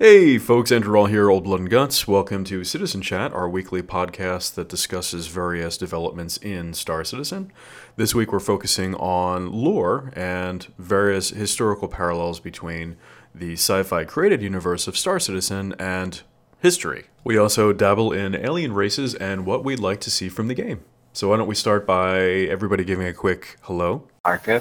Hey, 0.00 0.38
folks, 0.38 0.72
Andrew 0.72 0.98
All 0.98 1.06
here, 1.06 1.30
Old 1.30 1.44
Blood 1.44 1.60
and 1.60 1.70
Guts. 1.70 2.08
Welcome 2.08 2.42
to 2.46 2.64
Citizen 2.64 3.00
Chat, 3.00 3.32
our 3.32 3.48
weekly 3.48 3.80
podcast 3.80 4.54
that 4.54 4.68
discusses 4.68 5.28
various 5.28 5.78
developments 5.78 6.36
in 6.38 6.74
Star 6.74 7.04
Citizen. 7.04 7.52
This 7.94 8.12
week 8.12 8.32
we're 8.32 8.40
focusing 8.40 8.96
on 8.96 9.52
lore 9.52 10.12
and 10.16 10.66
various 10.78 11.30
historical 11.30 11.86
parallels 11.86 12.40
between 12.40 12.96
the 13.32 13.52
sci 13.52 13.84
fi 13.84 14.02
created 14.04 14.42
universe 14.42 14.88
of 14.88 14.98
Star 14.98 15.20
Citizen 15.20 15.76
and 15.78 16.22
history. 16.58 17.04
We 17.22 17.38
also 17.38 17.72
dabble 17.72 18.12
in 18.12 18.34
alien 18.34 18.72
races 18.72 19.14
and 19.14 19.46
what 19.46 19.62
we'd 19.64 19.78
like 19.78 20.00
to 20.00 20.10
see 20.10 20.28
from 20.28 20.48
the 20.48 20.54
game. 20.54 20.82
So, 21.12 21.28
why 21.28 21.36
don't 21.36 21.46
we 21.46 21.54
start 21.54 21.86
by 21.86 22.18
everybody 22.18 22.82
giving 22.82 23.06
a 23.06 23.14
quick 23.14 23.58
hello? 23.62 24.08
Arca. 24.24 24.60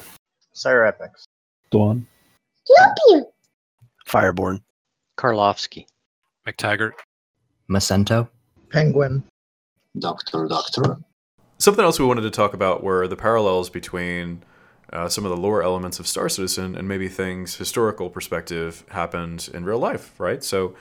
Cyrepics. 0.53 1.23
Dawn. 1.71 2.05
Fireborn. 4.07 4.61
Karlovsky. 5.17 5.85
McTaggart. 6.47 6.93
Macento. 7.69 8.29
Penguin. 8.69 9.23
Doctor, 9.99 10.47
Doctor. 10.47 10.97
Something 11.59 11.85
else 11.85 11.99
we 11.99 12.05
wanted 12.05 12.21
to 12.21 12.31
talk 12.31 12.53
about 12.53 12.83
were 12.83 13.07
the 13.07 13.15
parallels 13.15 13.69
between 13.69 14.43
uh, 14.91 15.07
some 15.07 15.25
of 15.25 15.31
the 15.31 15.37
lore 15.37 15.63
elements 15.63 15.99
of 15.99 16.07
Star 16.07 16.29
Citizen 16.29 16.75
and 16.75 16.87
maybe 16.87 17.07
things 17.07 17.55
historical 17.55 18.09
perspective 18.09 18.83
happened 18.89 19.49
in 19.53 19.63
real 19.63 19.79
life, 19.79 20.19
right? 20.19 20.43
So 20.43 20.75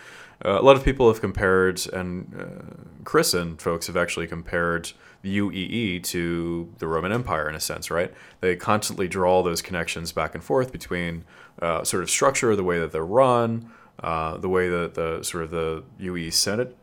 uh, 0.45 0.61
a 0.61 0.63
lot 0.63 0.77
of 0.77 0.85
people 0.85 1.09
have 1.09 1.21
compared, 1.21 1.87
and 1.93 2.35
uh, 2.39 3.05
Chris 3.05 3.33
and 3.33 3.61
folks 3.61 3.87
have 3.87 3.97
actually 3.97 4.27
compared 4.27 4.93
the 5.23 5.39
UEE 5.39 6.03
to 6.05 6.73
the 6.79 6.87
Roman 6.89 7.13
Empire 7.13 7.49
in 7.49 7.55
a 7.55 7.61
sense, 7.61 7.91
right? 7.91 8.13
They 8.41 8.57
constantly 8.57 9.07
draw 9.07 9.43
those 9.43 9.63
connections 9.63 10.11
back 10.13 10.35
and 10.35 10.43
forth 10.43 10.73
between 10.73 11.25
uh, 11.61 11.85
sort 11.85 12.03
of 12.03 12.11
structure, 12.11 12.57
the 12.57 12.65
way 12.65 12.81
that 12.81 12.91
they're 12.91 13.05
run, 13.05 13.71
uh, 14.03 14.37
the 14.39 14.49
way 14.49 14.69
that 14.69 14.95
the 14.95 15.23
sort 15.23 15.45
of 15.45 15.51
the 15.51 15.85
UE 15.99 16.31
Senate 16.31 16.77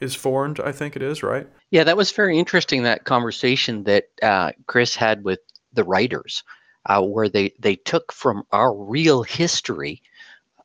is 0.00 0.14
formed. 0.14 0.60
I 0.60 0.72
think 0.72 0.96
it 0.96 1.02
is 1.02 1.22
right. 1.22 1.46
Yeah, 1.70 1.84
that 1.84 1.96
was 1.96 2.10
very 2.10 2.38
interesting. 2.38 2.82
That 2.82 3.04
conversation 3.04 3.84
that 3.84 4.04
uh, 4.22 4.52
Chris 4.66 4.96
had 4.96 5.24
with 5.24 5.40
the 5.72 5.84
writers, 5.84 6.42
uh, 6.86 7.02
where 7.02 7.28
they 7.28 7.52
they 7.58 7.76
took 7.76 8.12
from 8.12 8.44
our 8.52 8.74
real 8.74 9.22
history 9.22 10.02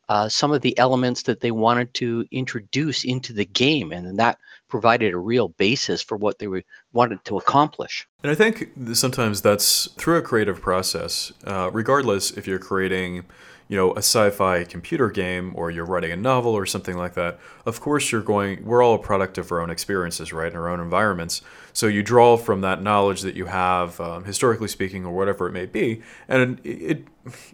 uh, 0.10 0.30
some 0.30 0.52
of 0.52 0.62
the 0.62 0.78
elements 0.78 1.24
that 1.24 1.42
they 1.42 1.52
wanted 1.52 1.94
to 1.96 2.26
introduce 2.32 3.04
into 3.04 3.34
the 3.34 3.46
game, 3.46 3.92
and 3.92 4.18
that 4.18 4.38
provided 4.70 5.14
a 5.14 5.18
real 5.18 5.50
basis 5.50 6.02
for 6.02 6.18
what 6.18 6.40
they 6.40 6.48
were, 6.48 6.64
wanted 6.94 7.24
to 7.26 7.38
accomplish. 7.38 8.08
And 8.24 8.32
I 8.32 8.36
think 8.36 8.70
sometimes 8.94 9.42
that's 9.42 9.92
through 9.92 10.18
a 10.18 10.22
creative 10.22 10.62
process, 10.62 11.32
uh, 11.46 11.70
regardless 11.74 12.32
if 12.32 12.48
you're 12.48 12.60
creating 12.60 13.26
you 13.68 13.76
know 13.76 13.92
a 13.94 14.00
sci-fi 14.00 14.64
computer 14.64 15.10
game 15.10 15.52
or 15.56 15.70
you're 15.70 15.86
writing 15.86 16.12
a 16.12 16.16
novel 16.16 16.54
or 16.54 16.66
something 16.66 16.98
like 16.98 17.14
that 17.14 17.40
of 17.66 17.80
course 17.82 18.12
you're 18.12 18.22
going 18.22 18.64
we're 18.64 18.84
all 18.84 18.96
a 18.96 19.00
product 19.00 19.38
of 19.38 19.52
our 19.52 19.62
own 19.62 19.70
experiences 19.70 20.32
right 20.32 20.52
in 20.52 20.58
our 20.58 20.70
own 20.70 20.80
environments 20.80 21.42
so 21.78 21.86
you 21.86 22.02
draw 22.02 22.38
from 22.38 22.62
that 22.62 22.82
knowledge 22.82 23.22
that 23.22 23.36
you 23.36 23.46
have 23.46 24.02
um, 24.02 24.24
historically 24.24 24.68
speaking 24.68 25.06
or 25.06 25.14
whatever 25.14 25.48
it 25.48 25.52
may 25.52 25.68
be 25.68 26.02
and 26.28 26.60
it, 26.64 26.70
it 26.70 27.08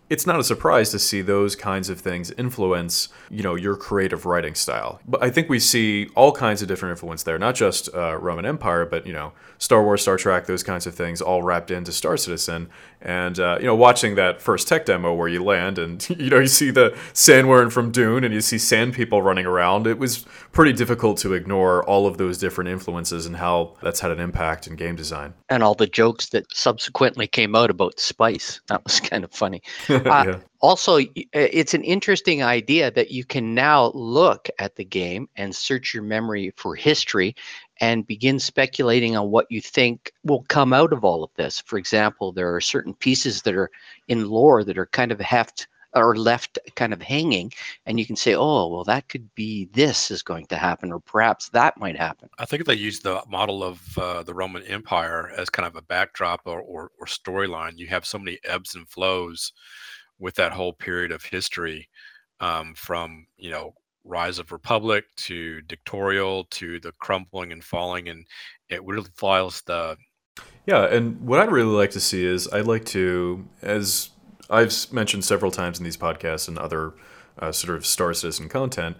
it's 0.09 0.25
not 0.25 0.39
a 0.39 0.43
surprise 0.43 0.91
to 0.91 0.99
see 0.99 1.21
those 1.21 1.55
kinds 1.55 1.89
of 1.89 1.99
things 1.99 2.31
influence 2.31 3.09
you 3.30 3.43
know 3.43 3.55
your 3.55 3.75
creative 3.75 4.25
writing 4.25 4.55
style. 4.55 5.02
But 5.07 5.23
i 5.23 5.30
think 5.30 5.49
we 5.49 5.59
see 5.59 6.09
all 6.15 6.31
kinds 6.31 6.61
of 6.61 6.67
different 6.67 6.91
influence 6.91 7.23
there 7.23 7.38
not 7.38 7.55
just 7.55 7.93
uh, 7.93 8.17
roman 8.17 8.45
empire 8.45 8.85
but 8.85 9.05
you 9.05 9.13
know 9.13 9.33
star 9.57 9.83
wars 9.83 10.02
star 10.02 10.17
trek 10.17 10.45
those 10.45 10.63
kinds 10.63 10.87
of 10.87 10.95
things 10.95 11.21
all 11.21 11.43
wrapped 11.43 11.71
into 11.71 11.91
star 11.91 12.17
citizen. 12.17 12.69
And 13.02 13.37
uh, 13.39 13.58
you 13.59 13.65
know 13.65 13.75
watching 13.75 14.15
that 14.15 14.41
first 14.41 14.67
tech 14.67 14.85
demo 14.85 15.13
where 15.13 15.27
you 15.27 15.43
land 15.43 15.77
and 15.77 16.08
you 16.17 16.30
know 16.30 16.39
you 16.39 16.47
see 16.47 16.71
the 16.71 16.91
sandworm 17.13 17.71
from 17.71 17.91
dune 17.91 18.23
and 18.23 18.33
you 18.33 18.41
see 18.41 18.58
sand 18.58 18.93
people 18.93 19.21
running 19.21 19.45
around 19.45 19.87
it 19.87 19.97
was 19.97 20.25
pretty 20.52 20.71
difficult 20.71 21.17
to 21.17 21.33
ignore 21.33 21.83
all 21.83 22.08
of 22.08 22.17
those 22.17 22.37
different 22.37 22.69
influences 22.69 23.25
and 23.25 23.37
how 23.37 23.75
that's 23.81 23.99
had 23.99 24.11
an 24.14 24.19
impact 24.19 24.67
in 24.67 24.75
game 24.75 24.95
design 24.95 25.33
and 25.50 25.64
all 25.64 25.75
the 25.75 25.88
jokes 25.88 26.30
that 26.30 26.45
subsequently 26.53 27.27
came 27.27 27.55
out 27.55 27.70
about 27.70 27.99
spice 27.99 28.61
that 28.67 28.83
was 28.83 28.99
kind 29.11 29.23
of 29.23 29.32
funny 29.32 29.61
uh, 29.89 30.02
yeah. 30.05 30.39
Also, 30.64 30.98
it's 31.33 31.73
an 31.73 31.83
interesting 31.83 32.42
idea 32.42 32.89
that 32.89 33.11
you 33.11 33.26
can 33.26 33.54
now 33.54 33.92
look 33.93 34.48
at 34.60 34.77
the 34.77 34.86
game 34.86 35.27
and 35.36 35.54
search 35.54 35.93
your 35.93 36.04
memory 36.04 36.54
for 36.55 36.73
history 36.73 37.36
and 37.82 38.08
begin 38.08 38.39
speculating 38.39 39.17
on 39.17 39.30
what 39.30 39.45
you 39.49 39.60
think 39.60 40.14
will 40.23 40.45
come 40.48 40.71
out 40.71 40.93
of 40.93 41.04
all 41.04 41.21
of 41.21 41.32
this. 41.36 41.60
For 41.60 41.77
example, 41.77 42.32
there 42.32 42.55
are 42.55 42.61
certain 42.61 42.93
pieces 42.93 43.42
that 43.42 43.55
are 43.55 43.70
in 44.08 44.30
lore 44.30 44.64
that 44.64 44.77
are 44.77 44.86
kind 44.86 45.11
of 45.11 45.20
heft 45.20 45.67
or 45.95 46.15
left 46.15 46.58
kind 46.76 46.93
of 46.93 47.02
hanging 47.02 47.52
and 47.86 47.99
you 47.99 48.05
can 48.05 48.15
say 48.15 48.33
oh 48.36 48.67
well 48.67 48.83
that 48.83 49.08
could 49.09 49.33
be 49.36 49.70
this 49.73 50.11
is 50.11 50.21
going 50.21 50.45
to 50.48 50.55
happen 50.55 50.92
or 50.92 50.99
perhaps 50.99 51.49
that 51.49 51.77
might 51.77 51.98
happen. 51.98 52.30
I 52.39 52.45
think 52.45 52.65
they 52.65 52.76
use 52.76 52.99
the 52.99 53.21
model 53.27 53.64
of 53.64 53.98
uh, 53.98 54.23
the 54.23 54.33
roman 54.33 54.64
empire 54.64 55.31
as 55.37 55.49
kind 55.49 55.67
of 55.67 55.76
a 55.76 55.81
backdrop 55.81 56.42
or, 56.45 56.61
or, 56.61 56.92
or 56.99 57.05
storyline. 57.05 57.77
You 57.77 57.87
have 57.87 58.05
so 58.05 58.17
many 58.17 58.39
ebbs 58.43 58.76
and 58.76 58.87
flows 58.87 59.54
with 60.20 60.36
that 60.36 60.54
whole 60.54 60.73
period 60.73 61.11
of 61.11 61.23
history 61.23 61.89
um, 62.39 62.73
from 62.75 63.25
you 63.37 63.52
know 63.52 63.73
rise 64.05 64.37
of 64.39 64.52
republic 64.52 65.05
to 65.15 65.61
dictatorial 65.61 66.43
to 66.45 66.80
the 66.81 66.92
crumbling 66.99 67.52
and 67.52 67.64
falling 67.64 68.10
and 68.10 68.25
it 68.70 68.83
really 68.83 69.10
follows 69.15 69.61
the 69.65 69.95
yeah 70.65 70.83
and 70.86 71.20
what 71.21 71.39
i'd 71.39 71.52
really 71.52 71.73
like 71.73 71.92
to 71.92 72.02
see 72.02 72.25
is 72.25 72.49
i'd 72.52 72.67
like 72.67 72.83
to 72.83 73.48
as 73.61 74.10
i've 74.53 74.91
mentioned 74.91 75.25
several 75.25 75.52
times 75.52 75.77
in 75.80 75.83
these 75.83 75.97
podcasts 75.97 76.47
and 76.47 76.58
other 76.58 76.93
uh, 77.39 77.52
sort 77.52 77.75
of 77.75 77.86
star 77.86 78.14
citizen 78.14 78.47
content 78.47 78.95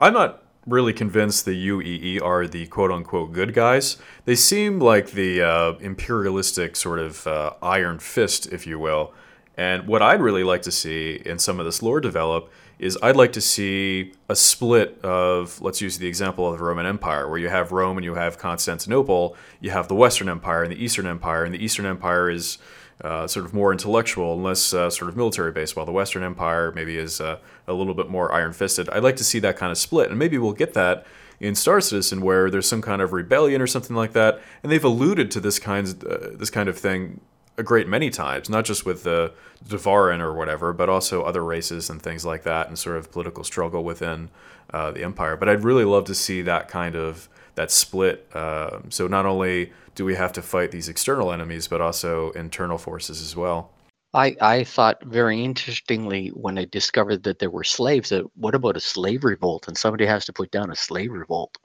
i'm 0.00 0.12
not 0.12 0.42
really 0.66 0.92
convinced 0.92 1.44
the 1.44 1.68
uee 1.68 2.20
are 2.20 2.46
the 2.46 2.66
quote 2.66 2.90
unquote 2.90 3.32
good 3.32 3.54
guys. 3.54 3.96
They 4.24 4.34
seem 4.34 4.80
like 4.80 5.12
the 5.12 5.40
uh, 5.40 5.72
imperialistic 5.78 6.76
sort 6.76 6.98
of 6.98 7.26
uh, 7.26 7.52
iron 7.62 7.98
fist 8.00 8.52
if 8.52 8.66
you 8.66 8.78
will. 8.78 9.14
And 9.56 9.86
what 9.86 10.02
I'd 10.02 10.20
really 10.20 10.44
like 10.44 10.62
to 10.62 10.72
see 10.72 11.22
in 11.24 11.38
some 11.38 11.58
of 11.58 11.64
this 11.64 11.82
lore 11.82 12.00
develop 12.00 12.50
is 12.78 12.98
I'd 13.02 13.16
like 13.16 13.32
to 13.32 13.40
see 13.40 14.12
a 14.28 14.36
split 14.36 15.02
of, 15.02 15.62
let's 15.62 15.80
use 15.80 15.96
the 15.96 16.06
example 16.06 16.52
of 16.52 16.58
the 16.58 16.64
Roman 16.64 16.84
Empire, 16.84 17.26
where 17.26 17.38
you 17.38 17.48
have 17.48 17.72
Rome 17.72 17.96
and 17.96 18.04
you 18.04 18.14
have 18.14 18.36
Constantinople, 18.36 19.34
you 19.60 19.70
have 19.70 19.88
the 19.88 19.94
Western 19.94 20.28
Empire 20.28 20.62
and 20.62 20.70
the 20.70 20.84
Eastern 20.84 21.06
Empire, 21.06 21.44
and 21.44 21.54
the 21.54 21.64
Eastern 21.64 21.86
Empire 21.86 22.28
is 22.28 22.58
uh, 23.02 23.26
sort 23.26 23.44
of 23.44 23.52
more 23.52 23.72
intellectual 23.72 24.34
and 24.34 24.42
less 24.42 24.72
uh, 24.72 24.88
sort 24.90 25.08
of 25.08 25.16
military 25.16 25.52
based, 25.52 25.76
while 25.76 25.86
the 25.86 25.92
Western 25.92 26.22
Empire 26.22 26.72
maybe 26.72 26.96
is 26.96 27.20
uh, 27.20 27.38
a 27.66 27.72
little 27.72 27.94
bit 27.94 28.08
more 28.08 28.32
iron 28.32 28.52
fisted. 28.52 28.88
I'd 28.88 29.02
like 29.02 29.16
to 29.16 29.24
see 29.24 29.38
that 29.40 29.56
kind 29.56 29.70
of 29.70 29.78
split, 29.78 30.10
and 30.10 30.18
maybe 30.18 30.38
we'll 30.38 30.52
get 30.52 30.74
that 30.74 31.06
in 31.38 31.54
Star 31.54 31.80
Citizen, 31.80 32.22
where 32.22 32.50
there's 32.50 32.68
some 32.68 32.80
kind 32.80 33.02
of 33.02 33.12
rebellion 33.12 33.60
or 33.60 33.66
something 33.66 33.94
like 33.94 34.12
that, 34.12 34.40
and 34.62 34.72
they've 34.72 34.84
alluded 34.84 35.30
to 35.32 35.40
this 35.40 35.58
kind 35.58 35.86
uh, 36.08 36.30
this 36.32 36.50
kind 36.50 36.68
of 36.68 36.78
thing 36.78 37.20
a 37.58 37.62
great 37.62 37.88
many 37.88 38.10
times, 38.10 38.50
not 38.50 38.64
just 38.64 38.84
with 38.84 39.02
the 39.02 39.32
Tevarin 39.66 40.20
or 40.20 40.32
whatever, 40.34 40.72
but 40.72 40.88
also 40.88 41.22
other 41.22 41.44
races 41.44 41.88
and 41.90 42.02
things 42.02 42.24
like 42.24 42.42
that, 42.42 42.68
and 42.68 42.78
sort 42.78 42.96
of 42.96 43.10
political 43.10 43.44
struggle 43.44 43.82
within 43.84 44.30
uh, 44.72 44.90
the 44.90 45.02
empire. 45.02 45.36
But 45.36 45.48
I'd 45.48 45.64
really 45.64 45.84
love 45.84 46.04
to 46.04 46.14
see 46.14 46.42
that 46.42 46.68
kind 46.68 46.94
of 46.94 47.28
that 47.54 47.70
split. 47.70 48.28
Uh, 48.34 48.80
so 48.90 49.06
not 49.06 49.26
only 49.26 49.72
do 49.96 50.04
we 50.04 50.14
have 50.14 50.32
to 50.34 50.42
fight 50.42 50.70
these 50.70 50.88
external 50.88 51.32
enemies, 51.32 51.66
but 51.66 51.80
also 51.80 52.30
internal 52.32 52.78
forces 52.78 53.20
as 53.20 53.34
well. 53.34 53.72
I, 54.14 54.36
I 54.40 54.64
thought 54.64 55.02
very 55.04 55.42
interestingly 55.42 56.28
when 56.28 56.58
I 56.58 56.66
discovered 56.66 57.24
that 57.24 57.38
there 57.38 57.50
were 57.50 57.64
slaves 57.64 58.10
that 58.10 58.24
what 58.36 58.54
about 58.54 58.76
a 58.76 58.80
slave 58.80 59.24
revolt 59.24 59.66
and 59.66 59.76
somebody 59.76 60.06
has 60.06 60.24
to 60.26 60.32
put 60.32 60.50
down 60.50 60.70
a 60.70 60.76
slave 60.76 61.10
revolt. 61.10 61.56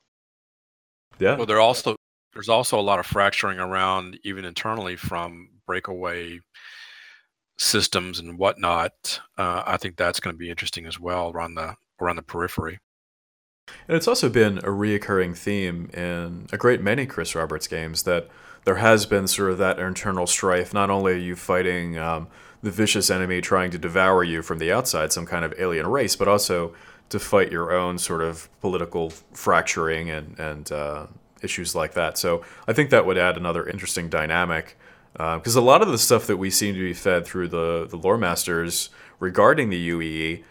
Yeah. 1.20 1.36
Well, 1.36 1.46
there 1.46 1.60
also 1.60 1.96
there's 2.34 2.50
also 2.50 2.80
a 2.80 2.82
lot 2.82 3.00
of 3.00 3.06
fracturing 3.06 3.60
around 3.60 4.20
even 4.24 4.46
internally 4.46 4.96
from 4.96 5.50
breakaway 5.68 6.40
systems 7.58 8.20
and 8.20 8.38
whatnot. 8.38 9.22
Uh, 9.38 9.64
I 9.66 9.78
think 9.78 9.96
that's 9.96 10.20
going 10.20 10.34
to 10.34 10.40
be 10.40 10.50
interesting 10.50 10.86
as 10.86 11.00
well 11.00 11.32
around 11.32 11.56
the 11.56 11.76
around 12.02 12.16
the 12.16 12.24
periphery. 12.24 12.80
And 13.88 13.98
it's 13.98 14.08
also 14.08 14.30
been 14.30 14.60
a 14.60 14.70
reoccurring 14.70 15.38
theme 15.38 15.90
in 15.94 16.48
a 16.52 16.58
great 16.58 16.82
many 16.82 17.06
Chris 17.06 17.36
Roberts 17.36 17.68
games 17.68 18.04
that 18.04 18.30
there 18.64 18.76
has 18.76 19.06
been 19.06 19.28
sort 19.28 19.52
of 19.52 19.58
that 19.58 19.80
internal 19.80 20.28
strife. 20.28 20.74
Not 20.74 20.90
only 20.90 21.14
are 21.14 21.18
you 21.18 21.36
fighting 21.36 21.98
um, 21.98 22.28
the 22.62 22.72
vicious 22.72 23.10
enemy 23.10 23.42
trying 23.42 23.72
to 23.72 23.78
devour 23.78 24.24
you 24.24 24.44
from 24.44 24.60
the 24.60 24.72
outside, 24.72 25.12
some 25.12 25.26
kind 25.26 25.44
of 25.44 25.54
alien 25.58 25.88
race, 25.88 26.16
but 26.16 26.28
also 26.28 26.74
to 27.10 27.20
fight 27.20 27.52
your 27.52 27.74
own 27.74 27.98
sort 27.98 28.22
of 28.22 28.50
political 28.62 29.10
fracturing 29.34 30.10
and 30.10 30.40
and 30.40 30.72
uh, 30.72 31.08
issues 31.42 31.76
like 31.76 31.94
that. 31.94 32.18
So 32.18 32.46
I 32.68 32.74
think 32.74 32.92
that 32.92 33.06
would 33.06 33.18
add 33.18 33.36
another 33.36 33.68
interesting 33.68 34.10
dynamic 34.10 34.78
because 35.14 35.58
uh, 35.58 35.60
a 35.60 35.62
lot 35.62 35.82
of 35.82 35.90
the 35.90 35.98
stuff 35.98 36.28
that 36.28 36.38
we 36.38 36.50
seem 36.50 36.76
to 36.76 36.80
be 36.80 36.94
fed 36.94 37.26
through 37.26 37.50
the 37.50 37.88
the 37.90 37.98
lore 37.98 38.18
masters 38.18 38.90
regarding 39.20 39.70
the 39.70 39.90
UEE, 39.90 40.44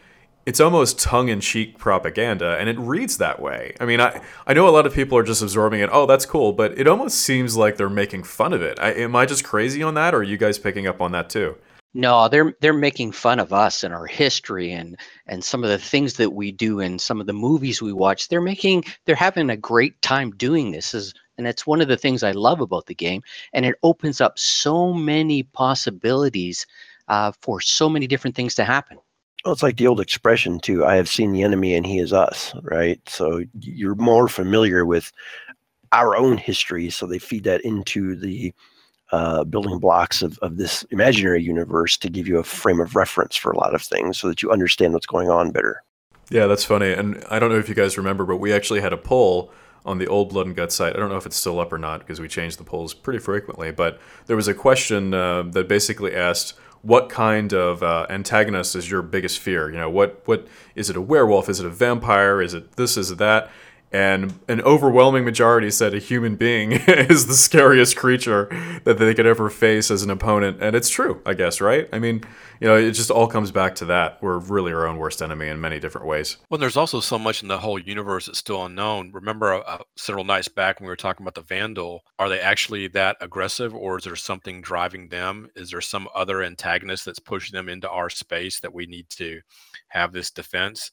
it's 0.47 0.61
almost 0.61 0.99
tongue-in-cheek 0.99 1.79
propaganda, 1.79 2.57
and 2.59 2.69
it 2.69 2.79
reads 2.79 3.19
that 3.19 3.41
way. 3.41 3.75
I 3.81 3.85
mean, 3.85 4.01
I 4.01 4.21
I 4.47 4.55
know 4.55 4.69
a 4.69 4.71
lot 4.71 4.87
of 4.87 4.95
people 4.95 5.17
are 5.19 5.23
just 5.23 5.43
absorbing 5.43 5.81
it. 5.81 5.91
Oh, 5.93 6.07
that's 6.07 6.27
cool, 6.27 6.53
but 6.53 6.79
it 6.79 6.87
almost 6.89 7.21
seems 7.21 7.57
like 7.57 7.77
they're 7.77 7.91
making 7.91 8.25
fun 8.25 8.53
of 8.53 8.63
it. 8.63 8.79
I, 8.81 8.93
am 8.93 9.15
I 9.15 9.27
just 9.27 9.45
crazy 9.45 9.83
on 9.83 9.95
that, 9.95 10.15
or 10.15 10.19
are 10.19 10.23
you 10.23 10.37
guys 10.37 10.59
picking 10.59 10.87
up 10.87 11.01
on 11.01 11.13
that 11.13 11.31
too? 11.31 11.57
No, 11.93 12.29
they're 12.29 12.55
they're 12.61 12.73
making 12.73 13.13
fun 13.13 13.41
of 13.41 13.53
us 13.53 13.83
and 13.83 13.93
our 13.93 14.07
history 14.07 14.71
and 14.71 14.97
and 15.27 15.45
some 15.45 15.65
of 15.65 15.71
the 15.71 15.79
things 15.79 16.15
that 16.15 16.33
we 16.33 16.53
do 16.53 16.79
and 16.81 17.01
some 17.01 17.21
of 17.21 17.27
the 17.27 17.33
movies 17.33 17.83
we 17.83 17.93
watch. 17.93 18.29
They're 18.29 18.41
making 18.41 18.85
they're 19.05 19.17
having 19.17 19.51
a 19.51 19.57
great 19.57 20.01
time 20.01 20.31
doing 20.33 20.71
this 20.71 20.95
is 20.95 21.13
and 21.37 21.49
it's 21.49 21.67
one 21.67 21.81
of 21.81 21.89
the 21.89 21.97
things 21.97 22.23
I 22.23 22.31
love 22.33 22.61
about 22.61 22.87
the 22.87 22.95
game 22.95 23.23
and 23.53 23.67
it 23.67 23.75
opens 23.83 24.21
up 24.21 24.39
so 24.39 24.93
many 24.93 25.43
possibilities 25.43 26.67
uh, 27.09 27.33
for 27.41 27.61
so 27.61 27.89
many 27.89 28.07
different 28.07 28.37
things 28.37 28.55
to 28.55 28.65
happen. 28.65 28.99
Well, 29.45 29.53
it's 29.53 29.63
like 29.63 29.77
the 29.77 29.87
old 29.87 30.01
expression 30.01 30.61
too. 30.61 30.85
I 30.85 30.97
have 30.97 31.09
seen 31.09 31.33
the 31.33 31.43
enemy, 31.43 31.75
and 31.75 31.87
he 31.87 31.99
is 31.99 32.13
us. 32.13 32.55
Right. 32.63 33.01
So 33.09 33.43
you're 33.61 33.95
more 33.95 34.29
familiar 34.29 34.85
with 34.85 35.13
our 35.93 36.17
own 36.17 36.37
history, 36.37 36.91
so 36.91 37.07
they 37.07 37.19
feed 37.19 37.45
that 37.45 37.63
into 37.63 38.15
the 38.17 38.53
uh, 39.13 39.43
building 39.45 39.79
blocks 39.79 40.23
of, 40.23 40.39
of 40.39 40.57
this 40.57 40.85
imaginary 40.91 41.43
universe 41.43 41.97
to 41.97 42.09
give 42.09 42.29
you 42.29 42.39
a 42.39 42.45
frame 42.45 42.81
of 42.81 42.95
reference 42.95 43.35
for 43.35 43.51
a 43.51 43.59
lot 43.59 43.75
of 43.75 43.83
things, 43.83 44.19
so 44.19 44.29
that 44.29 44.43
you 44.43 44.53
understand 44.53 44.93
what's 44.93 45.07
going 45.07 45.29
on 45.29 45.51
better. 45.51 45.83
Yeah, 46.31 46.47
that's 46.47 46.65
funny. 46.65 46.93
And 46.93 47.25
I 47.29 47.41
don't 47.41 47.51
know 47.51 47.59
if 47.59 47.69
you 47.69 47.75
guys 47.75 47.99
remember, 47.99 48.25
but 48.25 48.37
we 48.37 48.53
actually 48.53 48.81
had 48.81 48.93
a 48.93 48.97
poll 48.97 49.53
on 49.85 49.99
the 49.99 50.07
old 50.07 50.29
Blood 50.29 50.47
and 50.47 50.55
Guts 50.55 50.77
site. 50.77 50.95
I 50.95 50.99
don't 51.01 51.09
know 51.09 51.17
if 51.17 51.27
it's 51.27 51.37
still 51.37 51.59
up 51.59 51.73
or 51.73 51.79
not 51.79 52.01
because 52.01 52.21
we 52.21 52.29
change 52.29 52.57
the 52.57 52.63
polls 52.63 52.95
pretty 52.95 53.19
frequently. 53.19 53.73
But 53.73 53.99
there 54.27 54.37
was 54.37 54.47
a 54.47 54.55
question 54.55 55.13
uh, 55.13 55.43
that 55.43 55.67
basically 55.67 56.15
asked, 56.15 56.55
"What 56.83 57.09
kind 57.09 57.53
of 57.53 57.83
uh, 57.83 58.07
antagonist 58.09 58.75
is 58.77 58.91
your 58.91 59.03
biggest 59.03 59.39
fear? 59.39 59.71
You 59.71 59.79
know, 59.79 59.91
what 59.91 60.23
what 60.27 60.47
is 60.75 60.91
it? 60.91 60.97
A 60.97 61.01
werewolf? 61.01 61.49
Is 61.49 61.61
it 61.61 61.67
a 61.67 61.71
vampire? 61.71 62.41
Is 62.41 62.55
it 62.55 62.77
this? 62.77 62.97
Is 62.97 63.11
it 63.11 63.19
that?" 63.19 63.51
And 63.93 64.39
an 64.49 64.61
overwhelming 64.61 65.25
majority 65.25 65.71
said 65.71 65.95
a 65.95 65.99
human 65.99 66.37
being 66.37 66.73
is 66.87 67.27
the 67.27 67.35
scariest 67.35 67.97
creature 67.97 68.49
that 68.85 68.99
they 68.99 69.15
could 69.15 69.27
ever 69.27 69.51
face 69.51 69.91
as 69.91 70.03
an 70.03 70.11
opponent. 70.11 70.59
And 70.63 70.77
it's 70.77 70.89
true 70.89 71.21
i 71.27 71.35
guess 71.35 71.61
right? 71.61 71.89
I 71.93 71.99
mean 71.99 72.23
you 72.61 72.69
know 72.69 72.77
it 72.77 72.93
just 72.93 73.11
all 73.11 73.27
comes 73.27 73.51
back 73.51 73.75
to 73.77 73.87
that. 73.87 74.23
We're 74.23 74.39
really 74.39 74.73
our 74.73 74.87
own 74.87 74.99
worst 74.99 75.23
enemy 75.23 75.49
in 75.49 75.61
many 75.61 75.81
different 75.81 76.07
ways. 76.07 76.37
Well 76.51 76.59
there's 76.59 76.77
also 76.77 77.01
so 77.01 77.19
much 77.19 77.43
in 77.43 77.49
the 77.49 77.59
whole 77.59 77.79
universe 77.79 78.27
that's 78.27 78.39
still 78.39 78.65
unknown. 78.65 79.11
Remember 79.13 79.55
uh, 79.67 79.79
several 79.97 80.25
nights 80.25 80.49
back 80.49 80.79
when 80.79 80.87
we 80.87 80.91
were 80.91 80.97
talking 80.97 81.25
about 81.25 81.35
the 81.35 81.55
Vanduul 81.55 82.01
are 82.19 82.29
they 82.29 82.41
actually 82.41 82.87
that 82.89 83.17
aggressive 83.21 83.75
or 83.75 83.99
is 83.99 84.05
there 84.05 84.17
something 84.17 84.61
driving 84.61 85.09
them? 85.09 85.49
Is 85.57 85.71
there 85.71 85.81
some 85.81 86.09
other 86.15 86.43
antagonist 86.43 87.05
that's 87.05 87.19
pushing 87.19 87.57
them 87.57 87.69
into 87.69 87.89
our 87.89 88.11
space 88.11 88.61
that 88.61 88.75
we 88.75 88.87
need 88.87 89.09
to 89.11 89.41
have 89.89 90.13
this 90.13 90.31
defense 90.31 90.91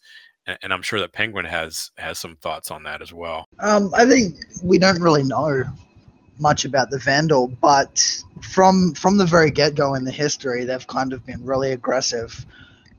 and 0.62 0.74
I'm 0.74 0.82
sure 0.82 1.00
that 1.00 1.12
Penguin 1.12 1.46
has 1.46 1.92
has 1.98 2.20
some 2.20 2.36
thoughts 2.38 2.72
on 2.72 2.84
that 2.84 3.02
as 3.02 3.14
well. 3.14 3.46
Um, 3.60 3.94
I 3.96 4.06
think 4.06 4.36
we 4.64 4.78
don't 4.78 5.02
really 5.02 5.24
know 5.24 5.64
much 6.40 6.66
about 6.66 6.90
the 6.90 6.98
Vanduul, 6.98 7.56
but 7.60 8.24
from 8.42 8.94
from 8.94 9.18
the 9.18 9.26
very 9.26 9.52
get 9.52 9.76
go 9.76 9.94
in 9.94 10.06
the 10.06 10.12
history, 10.12 10.64
they've 10.64 10.88
kind 10.88 11.14
of 11.14 11.26
been 11.26 11.44
really 11.44 11.72
aggressive 11.72 12.46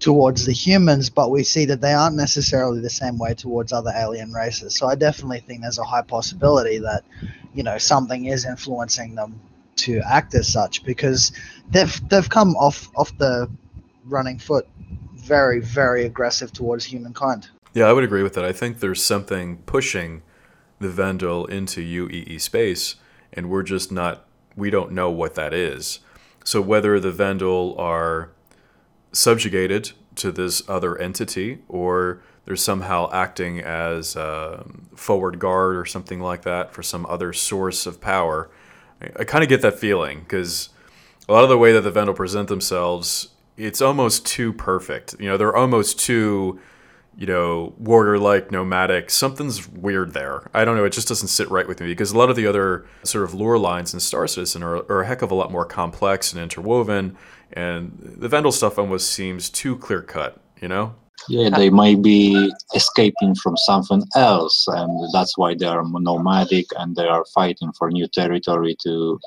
towards 0.00 0.46
the 0.46 0.52
humans, 0.52 1.10
but 1.10 1.30
we 1.30 1.42
see 1.42 1.64
that 1.64 1.80
they 1.80 1.92
aren't 1.92 2.16
necessarily 2.16 2.80
the 2.80 2.90
same 2.90 3.18
way 3.18 3.34
towards 3.34 3.72
other 3.72 3.92
alien 3.96 4.32
races. 4.32 4.76
So 4.76 4.86
I 4.86 4.94
definitely 4.94 5.40
think 5.40 5.62
there's 5.62 5.78
a 5.78 5.84
high 5.84 6.02
possibility 6.02 6.78
that 6.78 7.04
you 7.54 7.62
know 7.62 7.78
something 7.78 8.26
is 8.26 8.44
influencing 8.44 9.14
them 9.14 9.40
to 9.76 10.00
act 10.08 10.34
as 10.34 10.52
such 10.52 10.84
because 10.84 11.32
they've 11.70 12.08
they've 12.08 12.28
come 12.28 12.56
off 12.56 12.90
off 12.96 13.16
the 13.18 13.48
running 14.04 14.38
foot 14.38 14.66
very, 15.28 15.60
very 15.60 16.04
aggressive 16.04 16.52
towards 16.52 16.86
humankind. 16.86 17.48
Yeah, 17.74 17.84
I 17.84 17.92
would 17.92 18.04
agree 18.04 18.22
with 18.22 18.34
that. 18.34 18.44
I 18.44 18.52
think 18.52 18.80
there's 18.80 19.02
something 19.02 19.58
pushing 19.58 20.22
the 20.80 20.88
Vanduul 20.88 21.48
into 21.48 21.80
UEE 21.80 22.40
space, 22.40 22.96
and 23.32 23.50
we're 23.50 23.62
just 23.62 23.92
not, 23.92 24.26
we 24.56 24.70
don't 24.70 24.92
know 24.92 25.10
what 25.10 25.34
that 25.34 25.52
is. 25.52 26.00
So 26.44 26.62
whether 26.62 26.98
the 26.98 27.12
Vanduul 27.12 27.78
are 27.78 28.30
subjugated 29.12 29.92
to 30.16 30.32
this 30.32 30.66
other 30.68 30.98
entity 30.98 31.58
or 31.68 32.22
they're 32.44 32.56
somehow 32.56 33.10
acting 33.12 33.60
as 33.60 34.16
a 34.16 34.64
forward 34.96 35.38
guard 35.38 35.76
or 35.76 35.84
something 35.84 36.20
like 36.20 36.42
that 36.42 36.72
for 36.72 36.82
some 36.82 37.04
other 37.06 37.32
source 37.34 37.86
of 37.86 38.00
power, 38.00 38.48
I, 39.02 39.20
I 39.20 39.24
kind 39.24 39.44
of 39.44 39.50
get 39.50 39.60
that 39.60 39.78
feeling 39.78 40.20
because 40.20 40.70
a 41.28 41.32
lot 41.32 41.44
of 41.44 41.50
the 41.50 41.58
way 41.58 41.72
that 41.72 41.82
the 41.82 41.92
Vanduul 41.92 42.16
present 42.16 42.48
themselves 42.48 43.28
it's 43.58 43.82
almost 43.82 44.24
too 44.24 44.52
perfect. 44.52 45.16
You 45.18 45.26
know, 45.26 45.36
they're 45.36 45.54
almost 45.54 45.98
too, 45.98 46.60
you 47.16 47.26
know, 47.26 47.74
warrior 47.76 48.18
like, 48.18 48.52
nomadic. 48.52 49.10
Something's 49.10 49.68
weird 49.68 50.14
there. 50.14 50.48
I 50.54 50.64
don't 50.64 50.76
know. 50.76 50.84
It 50.84 50.92
just 50.92 51.08
doesn't 51.08 51.28
sit 51.28 51.50
right 51.50 51.66
with 51.66 51.80
me 51.80 51.88
because 51.88 52.12
a 52.12 52.18
lot 52.18 52.30
of 52.30 52.36
the 52.36 52.46
other 52.46 52.86
sort 53.02 53.24
of 53.24 53.34
lore 53.34 53.58
lines 53.58 53.92
in 53.92 53.98
Star 54.00 54.28
Citizen 54.28 54.62
are, 54.62 54.76
are 54.90 55.02
a 55.02 55.06
heck 55.06 55.22
of 55.22 55.32
a 55.32 55.34
lot 55.34 55.50
more 55.50 55.64
complex 55.64 56.32
and 56.32 56.40
interwoven. 56.40 57.16
And 57.52 57.98
the 58.00 58.28
Vanduul 58.28 58.52
stuff 58.52 58.78
almost 58.78 59.10
seems 59.10 59.50
too 59.50 59.76
clear 59.76 60.02
cut, 60.02 60.40
you 60.62 60.68
know? 60.68 60.94
Yeah, 61.28 61.50
they 61.50 61.68
might 61.68 62.00
be 62.00 62.52
escaping 62.76 63.34
from 63.34 63.56
something 63.56 64.04
else, 64.14 64.66
and 64.68 65.12
that's 65.12 65.36
why 65.36 65.54
they 65.54 65.66
are 65.66 65.82
nomadic 65.84 66.66
and 66.78 66.94
they 66.94 67.08
are 67.08 67.24
fighting 67.34 67.72
for 67.72 67.90
new 67.90 68.06
territory 68.06 68.76
to 68.84 69.18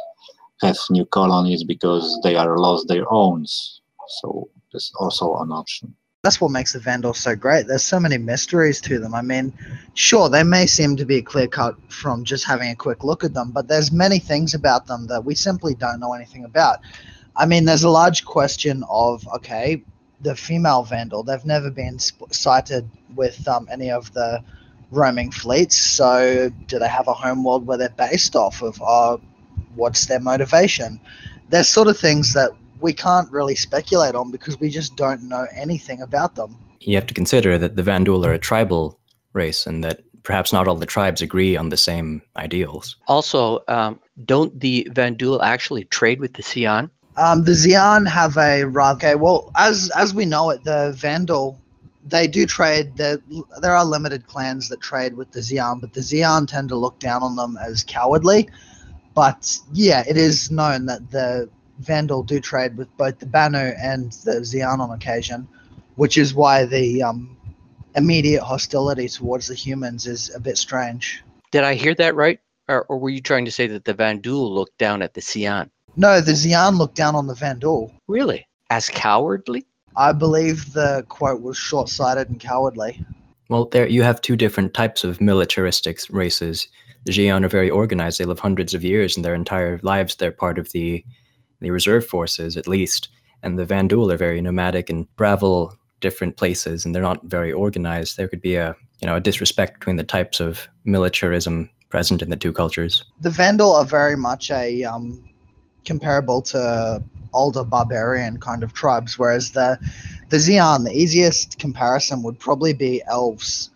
have 0.62 0.78
new 0.90 1.06
colonies 1.06 1.64
because 1.66 2.18
they 2.24 2.38
are 2.38 2.58
lost 2.58 2.88
their 2.88 3.12
owns. 3.12 3.81
So 4.20 4.50
there's 4.72 4.92
also 5.00 5.36
an 5.38 5.52
option. 5.52 5.96
That's 6.24 6.40
what 6.40 6.52
makes 6.52 6.74
the 6.74 6.80
Vanduuls 6.80 7.16
so 7.16 7.36
great. 7.36 7.66
There's 7.66 7.84
so 7.84 8.00
many 8.00 8.20
mysteries 8.20 8.80
to 8.82 9.00
them. 9.00 9.16
I 9.16 9.24
mean, 9.24 9.54
sure, 9.96 10.30
they 10.30 10.44
may 10.44 10.68
seem 10.68 10.96
to 10.98 11.06
be 11.06 11.22
clear 11.22 11.48
cut 11.48 11.76
from 11.92 12.26
just 12.26 12.46
having 12.46 12.70
a 12.70 12.76
quick 12.76 13.04
look 13.04 13.24
at 13.24 13.34
them, 13.34 13.50
but 13.52 13.68
there's 13.68 13.92
many 13.92 14.20
things 14.20 14.54
about 14.54 14.86
them 14.86 15.08
that 15.08 15.26
we 15.26 15.34
simply 15.34 15.74
don't 15.74 16.00
know 16.00 16.14
anything 16.14 16.46
about. 16.46 16.80
I 17.36 17.48
mean, 17.48 17.66
there's 17.66 17.84
a 17.84 17.90
large 17.90 18.24
question 18.24 18.84
of 18.88 19.28
okay, 19.36 19.84
the 20.22 20.36
female 20.36 20.86
Vanduul, 20.86 21.26
they've 21.26 21.46
never 21.46 21.72
been 21.72 21.98
sighted 22.00 22.88
with 23.16 23.48
um, 23.48 23.68
any 23.72 23.90
of 23.90 24.14
the 24.14 24.44
roaming 24.92 25.32
fleets. 25.32 25.78
So, 25.78 26.52
do 26.68 26.78
they 26.78 26.88
have 26.88 27.08
a 27.08 27.14
homeworld 27.14 27.66
where 27.66 27.78
they're 27.78 27.90
based 27.90 28.36
off 28.36 28.62
of? 28.62 28.82
Uh, 28.82 29.18
what's 29.76 30.06
their 30.06 30.20
motivation? 30.20 31.00
There's 31.50 31.70
sort 31.70 31.88
of 31.88 31.98
things 31.98 32.34
that 32.34 32.52
we 32.82 32.94
can't 32.94 33.32
really 33.32 33.56
speculate 33.56 34.16
on 34.16 34.32
because 34.32 34.60
we 34.60 34.70
just 34.70 34.96
don't 34.96 35.24
know 35.24 35.46
anything 35.56 36.02
about 36.02 36.36
them. 36.36 36.58
You 36.80 36.96
have 36.96 37.08
to 37.08 37.14
consider 37.14 37.58
that 37.58 37.76
the 37.76 37.84
Vanduul 37.84 38.26
are 38.26 38.34
a 38.34 38.40
tribal 38.40 39.00
race 39.34 39.66
and 39.66 39.84
that 39.84 40.02
perhaps 40.24 40.52
not 40.54 40.68
all 40.68 40.76
the 40.76 40.86
tribes 40.86 41.22
agree 41.22 41.56
on 41.56 41.70
the 41.70 41.78
same 41.78 42.22
ideals. 42.38 42.96
Also, 43.08 43.64
um, 43.68 44.00
don't 44.26 44.60
the 44.60 44.88
Vanduul 44.92 45.42
actually 45.44 45.86
trade 45.86 46.20
with 46.20 46.34
the 46.34 46.44
Xi'an? 46.44 46.90
Um, 47.18 47.44
the 47.44 47.52
Xi'an 47.52 48.08
have 48.08 48.38
a 48.38 48.64
rather 48.64 48.98
okay. 48.98 49.16
Well, 49.16 49.52
as 49.58 49.92
as 49.96 50.14
we 50.14 50.26
know 50.26 50.50
it, 50.50 50.64
the 50.64 50.96
Vanduul 50.98 51.58
they 52.06 52.28
do 52.28 52.46
trade. 52.46 52.98
There 52.98 53.20
there 53.62 53.76
are 53.76 53.86
limited 53.86 54.28
clans 54.28 54.70
that 54.70 54.82
trade 54.82 55.16
with 55.16 55.32
the 55.32 55.42
Xi'an, 55.42 55.82
but 55.82 55.94
the 55.94 56.02
Xi'an 56.02 56.48
tend 56.48 56.70
to 56.70 56.76
look 56.76 57.00
down 57.00 57.22
on 57.24 57.36
them 57.36 57.58
as 57.58 57.84
cowardly. 57.84 58.50
But 59.14 59.58
yeah, 59.74 60.04
it 60.08 60.18
is 60.18 60.52
known 60.52 60.86
that 60.86 61.12
the 61.12 61.50
Vanduul 61.82 62.26
do 62.26 62.40
trade 62.40 62.78
with 62.78 62.96
both 62.98 63.20
the 63.20 63.26
Banu 63.26 63.58
and 63.58 64.12
the 64.24 64.42
Xi'an 64.42 64.80
on 64.80 64.92
occasion, 64.92 65.48
which 65.96 66.18
is 66.18 66.34
why 66.34 66.66
the 66.66 67.04
um, 67.04 67.38
immediate 67.96 68.44
hostility 68.44 69.08
towards 69.08 69.48
the 69.48 69.56
humans 69.56 70.08
is 70.08 70.34
a 70.34 70.40
bit 70.40 70.58
strange. 70.58 71.24
Did 71.52 71.64
I 71.64 71.74
hear 71.74 71.94
that 71.96 72.16
right? 72.16 72.40
Or, 72.68 72.84
or 72.84 72.98
were 72.98 73.10
you 73.10 73.22
trying 73.22 73.46
to 73.46 73.52
say 73.52 73.68
that 73.68 73.86
the 73.86 73.94
Vanduul 73.94 74.50
looked 74.52 74.78
down 74.78 75.02
at 75.02 75.14
the 75.14 75.22
Xi'an? 75.22 75.70
No, 75.98 76.22
the 76.22 76.32
Xi'an 76.32 76.78
looked 76.78 76.96
down 76.96 77.16
on 77.16 77.28
the 77.28 77.34
Vanduul. 77.34 77.92
Really? 78.08 78.48
As 78.70 78.88
cowardly? 78.88 79.66
I 79.98 80.14
believe 80.14 80.72
the 80.72 81.06
quote 81.10 81.42
was 81.42 81.58
short 81.58 81.90
sighted 81.90 82.30
and 82.30 82.40
cowardly. 82.40 83.06
Well, 83.50 83.66
there 83.66 83.88
you 83.88 84.04
have 84.04 84.22
two 84.22 84.38
different 84.38 84.74
types 84.74 85.04
of 85.04 85.20
militaristic 85.20 86.00
races. 86.10 86.70
The 87.04 87.12
Xi'an 87.12 87.44
are 87.44 87.50
very 87.50 87.70
organized. 87.70 88.20
They 88.20 88.26
live 88.26 88.40
hundreds 88.40 88.74
of 88.74 88.84
years, 88.84 89.18
and 89.18 89.26
their 89.26 89.36
entire 89.36 89.80
lives 89.84 90.16
they're 90.16 90.32
part 90.32 90.58
of 90.58 90.72
the 90.72 91.04
the 91.62 91.72
reserve 91.72 92.06
forces 92.06 92.58
at 92.58 92.68
least, 92.68 93.10
and 93.44 93.58
the 93.58 93.66
Vanduul 93.66 94.14
are 94.14 94.18
very 94.18 94.42
nomadic 94.42 94.90
and 94.90 95.08
travel 95.18 95.76
different 96.00 96.38
places, 96.38 96.86
and 96.86 96.94
they're 96.94 97.02
not 97.02 97.24
very 97.24 97.52
organized. 97.52 98.18
There 98.18 98.28
could 98.28 98.42
be 98.42 98.56
a 98.56 98.76
you 99.00 99.08
know 99.08 99.16
a 99.16 99.22
disrespect 99.22 99.80
between 99.80 99.96
the 99.96 100.04
types 100.04 100.40
of 100.40 100.68
militarism 100.84 101.70
present 101.90 102.22
in 102.22 102.30
the 102.30 102.36
two 102.36 102.54
cultures. 102.54 103.06
The 103.22 103.30
Vanduul 103.30 103.76
are 103.76 103.86
very 103.86 104.16
much 104.16 104.52
a 104.52 104.84
um, 104.84 105.24
comparable 105.86 106.42
to 106.44 107.04
older 107.34 107.64
barbarian 107.64 108.40
kind 108.40 108.64
of 108.64 108.74
tribes, 108.74 109.18
whereas 109.18 109.52
the 109.52 109.80
the 110.30 110.38
Xi'an, 110.38 110.86
the 110.86 110.94
easiest 110.94 111.60
comparison 111.60 112.24
would 112.24 112.40
probably 112.40 112.74
be 112.74 113.02
elves 113.08 113.71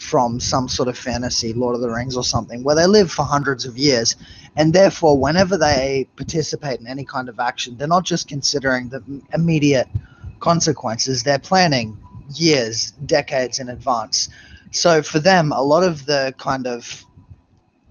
from 0.00 0.40
some 0.40 0.66
sort 0.66 0.88
of 0.88 0.96
fantasy, 0.96 1.52
Lord 1.52 1.74
of 1.74 1.82
the 1.82 1.90
Rings 1.90 2.16
or 2.16 2.24
something, 2.24 2.62
where 2.62 2.74
they 2.74 2.86
live 2.86 3.12
for 3.12 3.24
hundreds 3.24 3.66
of 3.66 3.76
years. 3.76 4.16
And 4.56 4.72
therefore, 4.72 5.18
whenever 5.18 5.58
they 5.58 6.08
participate 6.16 6.80
in 6.80 6.86
any 6.86 7.04
kind 7.04 7.28
of 7.28 7.38
action, 7.38 7.76
they're 7.76 7.86
not 7.86 8.04
just 8.04 8.26
considering 8.26 8.88
the 8.88 9.02
immediate 9.34 9.88
consequences, 10.40 11.22
they're 11.22 11.38
planning 11.38 11.98
years, 12.34 12.92
decades 13.04 13.58
in 13.58 13.68
advance. 13.68 14.30
So 14.70 15.02
for 15.02 15.18
them, 15.18 15.52
a 15.52 15.62
lot 15.62 15.82
of 15.82 16.06
the 16.06 16.34
kind 16.38 16.66
of 16.66 17.04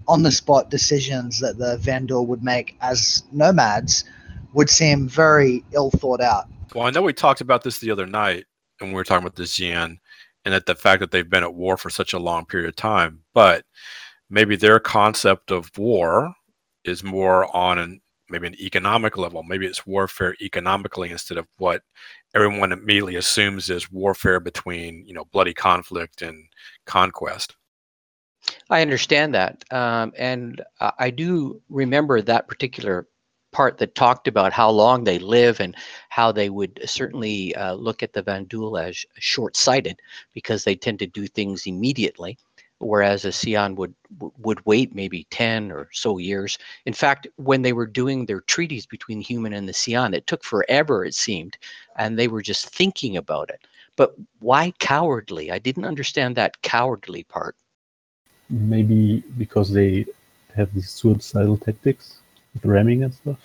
on 0.08 0.24
the 0.24 0.32
spot 0.32 0.68
decisions 0.68 1.38
that 1.38 1.58
the 1.58 1.76
Vanduul 1.76 2.26
would 2.26 2.42
make 2.42 2.76
as 2.80 3.22
nomads 3.30 4.04
would 4.52 4.68
seem 4.68 5.06
very 5.08 5.62
ill 5.72 5.92
thought 5.92 6.20
out. 6.20 6.48
Well, 6.74 6.86
I 6.86 6.90
know 6.90 7.02
we 7.02 7.12
talked 7.12 7.40
about 7.40 7.62
this 7.62 7.78
the 7.78 7.92
other 7.92 8.06
night, 8.06 8.46
and 8.80 8.90
we 8.90 8.96
were 8.96 9.04
talking 9.04 9.24
about 9.24 9.36
the 9.36 9.44
Xi'an, 9.44 9.99
and 10.44 10.54
that 10.54 10.66
the 10.66 10.74
fact 10.74 11.00
that 11.00 11.10
they've 11.10 11.28
been 11.28 11.44
at 11.44 11.54
war 11.54 11.76
for 11.76 11.90
such 11.90 12.12
a 12.12 12.18
long 12.18 12.46
period 12.46 12.68
of 12.68 12.76
time, 12.76 13.22
but 13.34 13.64
maybe 14.28 14.56
their 14.56 14.80
concept 14.80 15.50
of 15.50 15.70
war 15.76 16.34
is 16.84 17.04
more 17.04 17.54
on 17.54 17.78
an 17.78 18.00
maybe 18.30 18.46
an 18.46 18.60
economic 18.60 19.18
level. 19.18 19.42
Maybe 19.42 19.66
it's 19.66 19.86
warfare 19.86 20.36
economically 20.40 21.10
instead 21.10 21.36
of 21.36 21.46
what 21.58 21.82
everyone 22.34 22.72
immediately 22.72 23.16
assumes 23.16 23.68
is 23.68 23.90
warfare 23.90 24.40
between 24.40 25.04
you 25.06 25.14
know 25.14 25.24
bloody 25.26 25.54
conflict 25.54 26.22
and 26.22 26.44
conquest. 26.86 27.56
I 28.70 28.80
understand 28.80 29.34
that, 29.34 29.64
um, 29.70 30.12
and 30.16 30.62
I 30.80 31.10
do 31.10 31.60
remember 31.68 32.22
that 32.22 32.48
particular 32.48 33.06
part 33.52 33.78
that 33.78 33.94
talked 33.94 34.28
about 34.28 34.52
how 34.52 34.70
long 34.70 35.04
they 35.04 35.18
live 35.18 35.60
and 35.60 35.74
how 36.08 36.32
they 36.32 36.50
would 36.50 36.80
certainly 36.84 37.54
uh, 37.56 37.74
look 37.74 38.02
at 38.02 38.12
the 38.12 38.22
Vanduul 38.22 38.82
as 38.82 39.04
short-sighted 39.18 40.00
because 40.34 40.64
they 40.64 40.74
tend 40.74 40.98
to 41.00 41.06
do 41.06 41.26
things 41.26 41.66
immediately, 41.66 42.38
whereas 42.78 43.24
a 43.24 43.28
Xi'an 43.28 43.76
would 43.76 43.94
would 44.38 44.64
wait 44.66 44.94
maybe 44.94 45.26
10 45.30 45.70
or 45.72 45.88
so 45.92 46.18
years. 46.18 46.58
In 46.86 46.92
fact, 46.92 47.26
when 47.36 47.62
they 47.62 47.72
were 47.72 47.86
doing 47.86 48.26
their 48.26 48.40
treaties 48.40 48.86
between 48.86 49.20
human 49.20 49.52
and 49.52 49.68
the 49.68 49.72
Xi'an, 49.72 50.14
it 50.14 50.26
took 50.26 50.44
forever, 50.44 51.04
it 51.04 51.14
seemed, 51.14 51.56
and 51.96 52.18
they 52.18 52.28
were 52.28 52.42
just 52.42 52.68
thinking 52.74 53.16
about 53.16 53.50
it. 53.50 53.66
But 53.96 54.14
why 54.38 54.72
cowardly? 54.78 55.50
I 55.50 55.58
didn't 55.58 55.84
understand 55.84 56.36
that 56.36 56.62
cowardly 56.62 57.24
part. 57.24 57.56
Maybe 58.48 59.22
because 59.38 59.72
they 59.72 60.06
have 60.56 60.72
these 60.74 60.90
suicidal 60.90 61.56
tactics 61.56 62.19
with 62.54 62.64
ramming 62.64 63.04
and 63.04 63.14
stuff. 63.14 63.38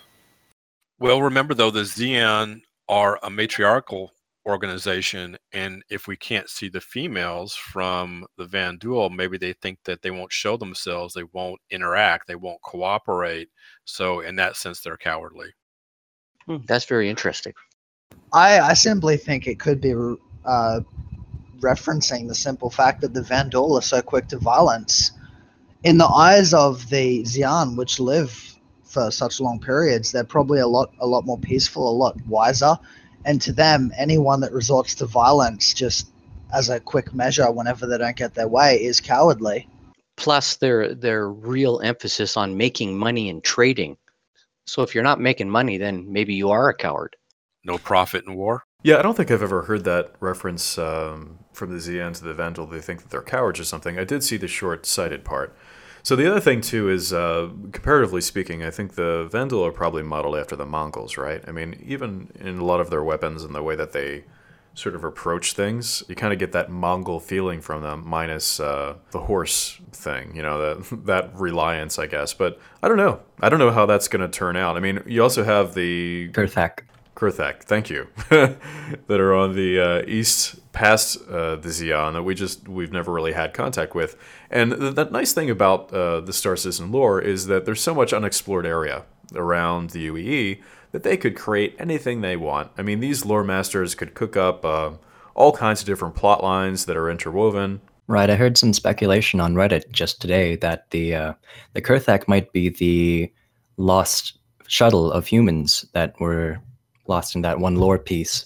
Well, 1.00 1.22
remember 1.22 1.54
though, 1.54 1.72
the 1.72 1.82
Xi'an 1.82 2.62
are 2.88 3.20
a 3.24 3.30
matriarchal 3.30 4.12
organization, 4.46 5.38
and 5.54 5.84
if 5.90 6.08
we 6.08 6.16
can't 6.16 6.50
see 6.50 6.70
the 6.70 6.82
females 6.82 7.56
from 7.56 8.26
the 8.38 8.46
Vanduul, 8.46 9.14
maybe 9.14 9.38
they 9.38 9.54
think 9.54 9.80
that 9.86 10.02
they 10.02 10.12
won't 10.12 10.32
show 10.32 10.56
themselves, 10.56 11.14
they 11.14 11.26
won't 11.34 11.60
interact, 11.72 12.28
they 12.28 12.36
won't 12.36 12.62
cooperate. 12.62 13.50
So, 13.86 14.20
in 14.22 14.36
that 14.36 14.56
sense, 14.56 14.82
they're 14.82 14.98
cowardly. 14.98 15.52
Hmm, 16.46 16.58
that's 16.68 16.86
very 16.86 17.10
interesting. 17.10 17.54
I, 18.32 18.60
I 18.60 18.74
simply 18.74 19.18
think 19.18 19.48
it 19.48 19.60
could 19.60 19.82
be 19.82 19.94
uh, 20.46 20.80
referencing 21.60 22.28
the 22.28 22.36
simple 22.36 22.70
fact 22.70 23.02
that 23.02 23.14
the 23.14 23.22
Vanduul 23.22 23.78
are 23.80 23.82
so 23.82 24.02
quick 24.02 24.28
to 24.28 24.38
violence. 24.38 25.12
In 25.84 25.98
the 25.98 26.08
eyes 26.08 26.54
of 26.54 26.90
the 26.90 27.24
Xi'an, 27.24 27.78
which 27.78 28.00
live 28.00 28.55
for 28.96 29.12
such 29.12 29.42
long 29.42 29.60
periods, 29.60 30.14
they're 30.14 30.24
probably 30.24 30.62
a 30.62 30.68
lot 30.68 30.90
a 31.00 31.06
lot 31.06 31.26
more 31.26 31.38
peaceful, 31.38 31.90
a 31.90 32.00
lot 32.04 32.16
wiser. 32.28 32.78
And 33.26 33.42
to 33.42 33.52
them, 33.52 33.92
anyone 33.98 34.40
that 34.40 34.54
resorts 34.54 34.96
to 34.96 35.06
violence 35.06 35.74
just 35.74 36.08
as 36.54 36.70
a 36.70 36.80
quick 36.80 37.14
measure 37.14 37.52
whenever 37.52 37.86
they 37.86 37.98
don't 37.98 38.16
get 38.16 38.36
their 38.36 38.48
way 38.48 38.82
is 38.82 39.02
cowardly. 39.02 39.68
Plus 40.16 40.56
their 40.56 40.96
their 40.96 41.30
real 41.30 41.82
emphasis 41.82 42.38
on 42.38 42.56
making 42.56 42.98
money 42.98 43.30
and 43.30 43.44
trading. 43.44 43.98
So 44.66 44.82
if 44.82 44.96
you're 44.96 45.04
not 45.04 45.20
making 45.20 45.50
money, 45.50 45.78
then 45.78 46.12
maybe 46.12 46.34
you 46.34 46.50
are 46.52 46.70
a 46.70 46.74
coward. 46.74 47.18
No 47.66 47.78
profit 47.78 48.24
in 48.26 48.36
war. 48.36 48.64
Yeah, 48.84 48.98
I 49.00 49.02
don't 49.02 49.18
think 49.18 49.30
I've 49.30 49.44
ever 49.44 49.64
heard 49.64 49.84
that 49.84 50.14
reference 50.22 50.78
um, 50.78 51.40
from 51.52 51.72
the 51.72 51.80
Xi'an 51.80 52.14
to 52.18 52.24
the 52.24 52.34
Vanduul. 52.34 52.72
They 52.72 52.80
think 52.80 53.02
that 53.02 53.10
they're 53.10 53.22
cowards 53.22 53.60
or 53.60 53.66
something. 53.66 54.00
I 54.00 54.06
did 54.06 54.24
see 54.24 54.38
the 54.38 54.48
short-sighted 54.48 55.26
part. 55.26 55.58
So 56.06 56.16
the 56.16 56.30
other 56.30 56.40
thing 56.40 56.62
too 56.62 56.88
is, 56.88 57.12
uh, 57.12 57.50
comparatively 57.72 58.22
speaking, 58.22 58.64
I 58.64 58.70
think 58.70 58.94
the 58.94 59.28
Vanduul 59.34 59.68
are 59.68 59.72
probably 59.72 60.04
modeled 60.04 60.38
after 60.38 60.56
the 60.56 60.64
Mongols, 60.64 61.18
right? 61.18 61.44
I 61.48 61.52
mean, 61.52 61.84
even 61.84 62.30
in 62.40 62.60
a 62.60 62.64
lot 62.64 62.80
of 62.80 62.92
their 62.92 63.04
weapons 63.04 63.44
and 63.44 63.56
the 63.56 63.64
way 63.64 63.76
that 63.76 63.92
they 63.92 64.26
sort 64.76 64.94
of 64.94 65.04
approach 65.04 65.54
things, 65.54 66.04
you 66.08 66.14
kind 66.14 66.32
of 66.32 66.38
get 66.38 66.52
that 66.52 66.70
Mongol 66.70 67.20
feeling 67.20 67.60
from 67.60 67.82
them, 67.82 68.04
minus 68.06 68.60
uh, 68.60 68.98
the 69.10 69.22
horse 69.22 69.82
thing, 69.94 70.36
you 70.36 70.44
know, 70.44 70.76
that 70.76 71.06
that 71.08 71.34
reliance, 71.34 71.98
I 71.98 72.06
guess. 72.06 72.36
But 72.36 72.60
I 72.84 72.88
don't 72.88 72.98
know. 72.98 73.22
I 73.42 73.50
don't 73.50 73.58
know 73.58 73.72
how 73.72 73.88
that's 73.88 74.08
going 74.08 74.22
to 74.22 74.30
turn 74.30 74.56
out. 74.56 74.78
I 74.78 74.82
mean, 74.82 75.02
you 75.08 75.24
also 75.24 75.44
have 75.44 75.74
the 75.74 76.30
Kr'Thak. 76.34 76.82
Kr'Thak, 77.16 77.64
thank 77.64 77.90
you, 77.90 78.08
that 78.30 78.58
are 79.10 79.34
on 79.34 79.56
the 79.56 79.80
uh, 79.80 80.06
east 80.06 80.72
past 80.74 81.18
uh, 81.30 81.56
the 81.56 81.70
Xi'an 81.70 82.14
that 82.14 82.24
we 82.24 82.36
just 82.36 82.68
we've 82.68 82.92
never 82.92 83.14
really 83.14 83.32
had 83.32 83.54
contact 83.54 83.96
with. 83.96 84.18
And 84.52 84.74
the, 84.74 84.92
the 84.92 85.06
nice 85.06 85.32
thing 85.32 85.50
about 85.50 85.94
uh, 85.94 86.20
the 86.20 86.34
Star 86.34 86.58
Citizen 86.58 86.92
lore 86.92 87.22
is 87.22 87.48
that 87.48 87.66
there's 87.66 87.82
so 87.82 87.96
much 87.96 88.12
unexplored 88.12 88.66
area 88.66 89.06
around 89.34 89.92
the 89.92 90.08
UEE 90.10 90.62
that 90.92 91.04
they 91.04 91.16
could 91.16 91.38
create 91.38 91.76
anything 91.80 92.20
they 92.20 92.36
want. 92.36 92.72
I 92.78 92.82
mean, 92.82 93.00
these 93.00 93.26
lore 93.26 93.44
masters 93.44 93.96
could 93.96 94.14
cook 94.14 94.36
up 94.36 94.66
uh, 94.66 94.92
all 95.36 95.54
kinds 95.54 95.82
of 95.82 95.88
different 95.88 96.16
plot 96.16 96.44
lines 96.44 96.86
that 96.86 96.98
are 96.98 97.10
interwoven. 97.10 97.82
Right, 98.08 98.30
I 98.30 98.36
heard 98.36 98.58
some 98.58 98.74
speculation 98.74 99.40
on 99.40 99.56
Reddit 99.56 99.90
just 99.92 100.22
today 100.22 100.58
that 100.58 100.90
the 100.92 101.16
uh, 101.16 101.34
the 101.74 101.82
Kr'Thak 101.82 102.28
might 102.28 102.52
be 102.52 102.70
the 102.70 103.32
lost 103.78 104.38
shuttle 104.68 105.12
of 105.12 105.28
humans 105.28 105.86
that 105.94 106.20
were 106.20 106.60
lost 107.08 107.36
in 107.36 107.42
that 107.42 107.60
one 107.60 107.76
lore 107.76 108.00
piece 108.00 108.46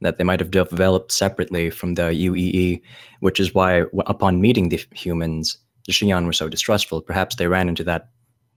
that 0.00 0.18
they 0.18 0.24
might 0.24 0.40
have 0.40 0.50
developed 0.50 1.12
separately 1.12 1.70
from 1.70 1.94
the 1.94 2.02
UEE, 2.02 2.80
which 3.20 3.40
is 3.40 3.54
why, 3.54 3.84
upon 4.06 4.40
meeting 4.40 4.68
the 4.68 4.80
humans, 4.94 5.58
the 5.86 5.92
Xi'an 5.92 6.26
were 6.26 6.32
so 6.32 6.48
distrustful. 6.48 7.00
Perhaps 7.00 7.36
they 7.36 7.46
ran 7.46 7.68
into 7.68 7.84
that 7.84 8.08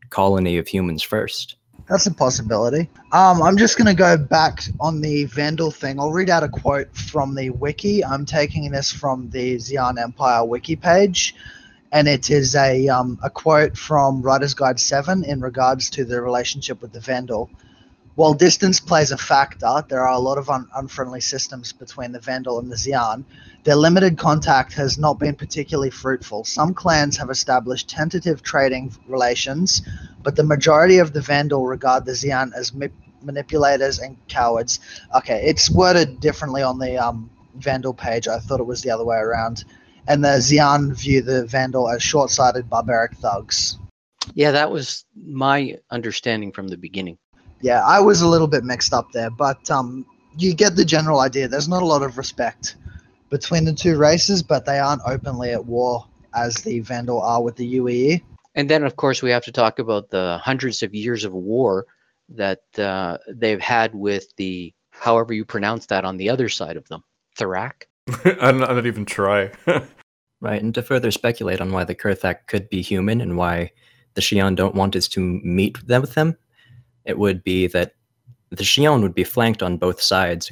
colony 0.10 0.58
of 0.58 0.68
humans 0.68 1.02
first. 1.02 1.56
That's 1.90 2.06
a 2.06 2.14
possibility. 2.14 2.90
Um, 3.12 3.42
I'm 3.42 3.58
just 3.58 3.78
going 3.78 3.88
to 3.88 3.94
go 3.94 4.18
back 4.18 4.64
on 4.80 5.02
the 5.02 5.26
Vanduul 5.28 5.74
thing. 5.74 6.00
I'll 6.00 6.12
read 6.12 6.30
out 6.30 6.44
a 6.44 6.48
quote 6.48 6.96
from 6.96 7.36
the 7.36 7.50
wiki. 7.50 8.06
I'm 8.06 8.26
taking 8.26 8.70
this 8.72 8.92
from 8.92 9.30
the 9.32 9.56
Xi'an 9.56 10.00
Empire 10.02 10.46
wiki 10.46 10.76
page, 10.76 11.36
and 11.92 12.08
it 12.08 12.30
is 12.30 12.56
a, 12.56 12.88
um, 12.88 13.20
a 13.24 13.30
quote 13.30 13.78
from 13.78 14.22
Writer's 14.22 14.54
Guide 14.54 14.80
7 14.80 15.24
in 15.24 15.42
regards 15.42 15.90
to 15.92 16.06
the 16.06 16.22
relationship 16.22 16.82
with 16.82 16.94
the 16.94 17.00
Vanduul. 17.00 17.50
While 18.16 18.34
distance 18.34 18.82
plays 18.82 19.12
a 19.12 19.18
factor, 19.18 19.86
there 19.88 20.06
are 20.06 20.14
a 20.14 20.20
lot 20.20 20.38
of 20.38 20.50
un- 20.50 20.68
unfriendly 20.76 21.22
systems 21.22 21.72
between 21.72 22.12
the 22.12 22.20
Vanduul 22.20 22.60
and 22.60 22.70
the 22.70 22.76
Xi'an. 22.76 23.24
Their 23.64 23.78
limited 23.78 24.18
contact 24.18 24.74
has 24.74 24.98
not 24.98 25.18
been 25.18 25.34
particularly 25.34 25.92
fruitful. 25.92 26.44
Some 26.44 26.74
clans 26.74 27.16
have 27.18 27.30
established 27.30 27.90
tentative 27.90 28.44
trading 28.44 28.92
relations, 29.08 29.82
but 30.24 30.36
the 30.36 30.44
majority 30.44 30.98
of 30.98 31.14
the 31.14 31.22
Vanduul 31.22 31.70
regard 31.70 32.06
the 32.06 32.12
Xi'an 32.12 32.52
as 32.54 32.74
mi- 32.74 32.90
manipulators 33.24 34.00
and 34.00 34.18
cowards. 34.28 34.82
Okay, 35.16 35.46
it's 35.46 35.70
worded 35.70 36.20
differently 36.20 36.64
on 36.64 36.80
the 36.80 36.98
um, 36.98 37.30
Vanduul 37.60 37.96
page. 37.96 38.28
I 38.28 38.40
thought 38.40 38.60
it 38.60 38.66
was 38.66 38.82
the 38.82 38.92
other 38.92 39.06
way 39.06 39.18
around. 39.18 39.64
And 40.06 40.22
the 40.22 40.40
Xi'an 40.42 40.94
view 40.94 41.22
the 41.22 41.46
Vanduul 41.46 41.96
as 41.96 42.04
short 42.04 42.30
sighted 42.30 42.70
barbaric 42.70 43.16
thugs. 43.16 43.78
Yeah, 44.34 44.52
that 44.52 44.70
was 44.70 45.06
my 45.16 45.78
understanding 45.90 46.52
from 46.52 46.68
the 46.68 46.78
beginning 46.78 47.18
yeah, 47.62 47.84
I 47.86 48.00
was 48.00 48.22
a 48.22 48.28
little 48.28 48.48
bit 48.48 48.64
mixed 48.64 48.94
up 48.94 49.12
there, 49.12 49.30
but 49.30 49.70
um, 49.70 50.06
you 50.38 50.54
get 50.54 50.76
the 50.76 50.86
general 50.86 51.20
idea. 51.20 51.48
There's 51.48 51.68
not 51.68 51.84
a 51.84 51.86
lot 51.86 52.04
of 52.04 52.18
respect 52.18 52.76
between 53.30 53.66
the 53.66 53.74
two 53.74 53.98
races, 53.98 54.44
but 54.44 54.66
they 54.66 54.80
aren't 54.80 55.02
openly 55.06 55.52
at 55.52 55.66
war 55.66 56.06
as 56.36 56.56
the 56.56 56.82
Vanduul 56.82 57.22
are 57.22 57.42
with 57.42 57.56
the 57.56 57.76
UEE. 57.76 58.22
And 58.56 58.70
then, 58.70 58.84
of 58.84 58.98
course, 58.98 59.22
we 59.22 59.32
have 59.32 59.46
to 59.46 59.52
talk 59.52 59.80
about 59.80 60.10
the 60.10 60.40
hundreds 60.44 60.84
of 60.84 60.94
years 60.94 61.24
of 61.24 61.34
war 61.34 61.86
that 62.30 62.62
uh, 62.78 63.18
they've 63.30 63.62
had 63.62 63.96
with 63.96 64.28
the, 64.38 64.74
however 64.92 65.34
you 65.34 65.46
pronounce 65.46 65.86
that, 65.88 66.06
on 66.06 66.18
the 66.18 66.30
other 66.30 66.50
side 66.50 66.78
of 66.78 66.88
them, 66.90 67.04
Thrak. 67.38 67.84
I, 68.26 68.52
don't, 68.52 68.64
I 68.64 68.74
don't 68.74 68.88
even 68.88 69.06
try. 69.06 69.52
right, 70.42 70.62
and 70.62 70.74
to 70.76 70.82
further 70.82 71.12
speculate 71.12 71.62
on 71.62 71.72
why 71.72 71.84
the 71.84 71.96
Kr'Thak 71.96 72.48
could 72.48 72.70
be 72.70 72.82
human 72.82 73.22
and 73.22 73.38
why 73.38 73.72
the 74.16 74.22
Xi'an 74.22 74.56
don't 74.56 74.76
want 74.76 74.96
us 74.96 75.08
to 75.10 75.22
meet 75.22 75.86
them 75.88 76.02
with 76.02 76.16
them, 76.16 76.36
it 77.06 77.18
would 77.18 77.44
be 77.44 77.68
that 77.68 77.94
the 78.50 78.64
Xi'an 78.64 79.02
would 79.02 79.16
be 79.16 79.24
flanked 79.24 79.64
on 79.64 79.78
both 79.78 80.02
sides, 80.02 80.52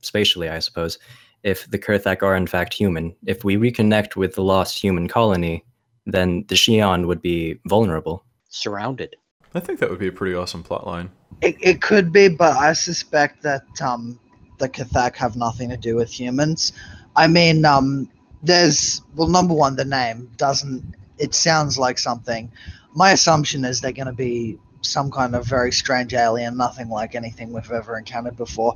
spatially, 0.00 0.48
I 0.48 0.60
suppose, 0.60 0.98
if 1.42 1.68
the 1.70 1.78
Kr'Thak 1.78 2.22
are 2.22 2.36
in 2.36 2.46
fact 2.46 2.74
human. 2.74 3.14
If 3.26 3.44
we 3.44 3.56
reconnect 3.56 4.16
with 4.16 4.34
the 4.34 4.42
lost 4.42 4.80
human 4.80 5.08
colony, 5.08 5.64
then 6.06 6.44
the 6.48 6.54
Xi'an 6.54 7.06
would 7.06 7.20
be 7.20 7.58
vulnerable. 7.66 8.24
Surrounded. 8.48 9.16
I 9.54 9.60
think 9.60 9.80
that 9.80 9.90
would 9.90 9.98
be 9.98 10.08
a 10.08 10.12
pretty 10.12 10.34
awesome 10.34 10.62
plotline. 10.62 11.08
It, 11.42 11.56
it 11.60 11.82
could 11.82 12.12
be, 12.12 12.28
but 12.28 12.56
I 12.56 12.72
suspect 12.72 13.42
that 13.42 13.64
um, 13.82 14.18
the 14.58 14.68
Kr'Thak 14.68 15.16
have 15.16 15.36
nothing 15.36 15.70
to 15.70 15.76
do 15.76 15.96
with 15.96 16.10
humans. 16.10 16.72
I 17.16 17.26
mean, 17.26 17.64
um, 17.64 18.08
there's, 18.42 19.02
well, 19.16 19.28
number 19.28 19.54
one, 19.54 19.76
the 19.76 19.84
name 19.84 20.30
doesn't, 20.36 20.94
it 21.18 21.34
sounds 21.34 21.78
like 21.78 21.98
something. 21.98 22.50
My 22.94 23.12
assumption 23.12 23.64
is 23.64 23.80
they're 23.80 23.92
going 23.92 24.06
to 24.06 24.12
be 24.12 24.58
some 24.82 25.10
kind 25.10 25.34
of 25.34 25.46
very 25.46 25.72
strange 25.72 26.14
alien, 26.14 26.56
nothing 26.56 26.88
like 26.88 27.14
anything 27.14 27.52
we've 27.52 27.70
ever 27.70 27.98
encountered 27.98 28.36
before. 28.36 28.74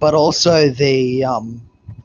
But 0.00 0.14
also 0.14 0.68
the 0.70 1.24
um, 1.24 1.62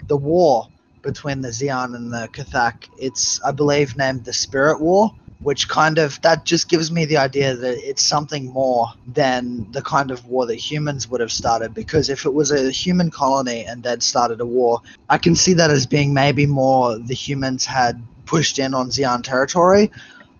the 0.07 0.17
war 0.17 0.67
between 1.01 1.41
the 1.41 1.49
Xi'an 1.49 1.95
and 1.95 2.11
the 2.11 2.27
Kr'Thak. 2.33 2.89
It's 2.97 3.41
I 3.43 3.51
believe 3.51 3.97
named 3.97 4.25
the 4.25 4.33
Spirit 4.33 4.79
War. 4.81 5.11
which 5.41 5.69
kind 5.69 5.97
of 5.97 6.21
that 6.21 6.45
just 6.45 6.67
gives 6.67 6.91
me 6.91 7.05
the 7.05 7.17
idea 7.17 7.55
that 7.55 7.77
it's 7.77 8.03
something 8.03 8.47
more 8.51 8.87
than 9.07 9.71
the 9.71 9.81
kind 9.81 10.11
of 10.11 10.25
war 10.25 10.45
that 10.45 10.55
humans 10.55 11.07
would 11.09 11.21
have 11.21 11.31
started. 11.31 11.73
Because 11.73 12.09
if 12.09 12.25
it 12.25 12.33
was 12.33 12.51
a 12.51 12.69
human 12.71 13.09
colony 13.09 13.63
and 13.65 13.81
they'd 13.83 14.03
started 14.03 14.41
a 14.41 14.45
war, 14.45 14.81
I 15.09 15.17
can 15.17 15.35
see 15.35 15.53
that 15.53 15.71
as 15.71 15.85
being 15.85 16.13
maybe 16.13 16.45
more 16.45 16.97
the 16.97 17.13
humans 17.13 17.65
had 17.65 18.01
pushed 18.25 18.59
in 18.59 18.73
on 18.73 18.89
Xi'an 18.89 19.23
territory, 19.23 19.91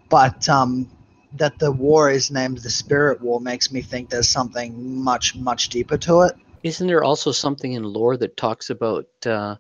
but 0.10 0.48
um, 0.50 0.88
that 1.34 1.60
the 1.60 1.72
war 1.72 2.10
is 2.10 2.32
named 2.32 2.60
the 2.60 2.70
Spirit 2.70 3.22
War 3.22 3.40
makes 3.40 3.72
me 3.72 3.82
think 3.82 4.10
there's 4.10 4.30
something 4.30 5.04
much 5.04 5.36
much 5.36 5.70
deeper 5.70 5.98
to 5.98 6.22
it. 6.22 6.36
Isn't 6.64 6.88
there 6.88 7.04
also 7.04 7.32
something 7.32 7.74
in 7.74 7.84
lore 7.84 8.18
that 8.18 8.36
talks 8.36 8.70
about 8.70 9.08
uh, 9.26 9.56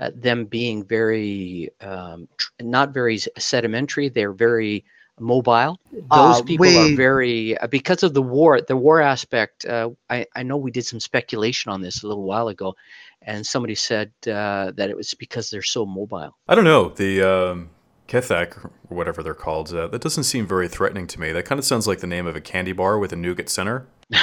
uh, 0.00 0.10
them 0.14 0.46
being 0.46 0.84
very 0.84 1.70
um, 1.80 2.28
tr- 2.36 2.50
not 2.60 2.94
very 2.94 3.18
sedimentary? 3.36 4.08
They're 4.08 4.32
very 4.32 4.84
mobile. 5.20 5.78
Those 5.92 6.40
Uh, 6.40 6.44
people 6.44 6.78
are 6.78 6.96
very 6.96 7.58
uh, 7.58 7.66
because 7.66 8.02
of 8.02 8.14
the 8.14 8.22
war. 8.22 8.60
The 8.60 8.76
war 8.76 9.00
aspect. 9.00 9.66
Uh, 9.66 9.90
I 10.08 10.26
I 10.34 10.42
know 10.42 10.56
we 10.56 10.70
did 10.70 10.86
some 10.86 11.00
speculation 11.00 11.72
on 11.72 11.82
this 11.82 12.02
a 12.02 12.08
little 12.08 12.24
while 12.24 12.48
ago, 12.48 12.76
and 13.22 13.44
somebody 13.46 13.74
said 13.74 14.12
uh, 14.26 14.70
that 14.76 14.88
it 14.90 14.96
was 14.96 15.14
because 15.14 15.50
they're 15.50 15.62
so 15.62 15.84
mobile. 15.84 16.36
I 16.48 16.54
don't 16.54 16.64
know 16.64 16.90
the 16.90 17.22
um, 17.22 17.70
Kethek 18.08 18.64
or 18.64 18.70
whatever 18.88 19.22
they're 19.22 19.34
called. 19.34 19.72
Uh, 19.72 19.86
that 19.88 20.00
doesn't 20.00 20.24
seem 20.24 20.46
very 20.46 20.66
threatening 20.66 21.06
to 21.08 21.20
me. 21.20 21.30
That 21.30 21.44
kind 21.44 21.58
of 21.58 21.64
sounds 21.64 21.86
like 21.86 22.00
the 22.00 22.06
name 22.06 22.26
of 22.26 22.34
a 22.34 22.40
candy 22.40 22.72
bar 22.72 22.98
with 22.98 23.12
a 23.12 23.16
nougat 23.16 23.48
center. 23.48 23.86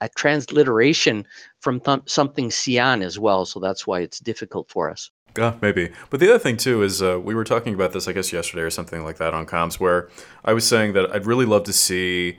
a 0.00 0.08
transliteration 0.14 1.26
from 1.60 1.80
th- 1.80 2.02
something 2.06 2.50
Xi'an 2.50 3.02
as 3.02 3.18
well, 3.18 3.46
so 3.46 3.58
that's 3.58 3.86
why 3.86 4.00
it's 4.00 4.20
difficult 4.20 4.70
for 4.70 4.90
us. 4.90 5.10
Yeah, 5.38 5.54
maybe. 5.62 5.90
But 6.10 6.20
the 6.20 6.28
other 6.28 6.38
thing 6.38 6.56
too 6.56 6.82
is 6.82 7.02
uh, 7.02 7.18
we 7.18 7.34
were 7.34 7.44
talking 7.44 7.72
about 7.72 7.92
this, 7.92 8.06
I 8.06 8.12
guess, 8.12 8.32
yesterday 8.32 8.62
or 8.62 8.70
something 8.70 9.04
like 9.04 9.16
that 9.18 9.32
on 9.32 9.46
comms, 9.46 9.80
where 9.80 10.08
I 10.44 10.52
was 10.52 10.66
saying 10.66 10.92
that 10.94 11.14
I'd 11.14 11.24
really 11.24 11.46
love 11.46 11.64
to 11.64 11.72
see 11.72 12.38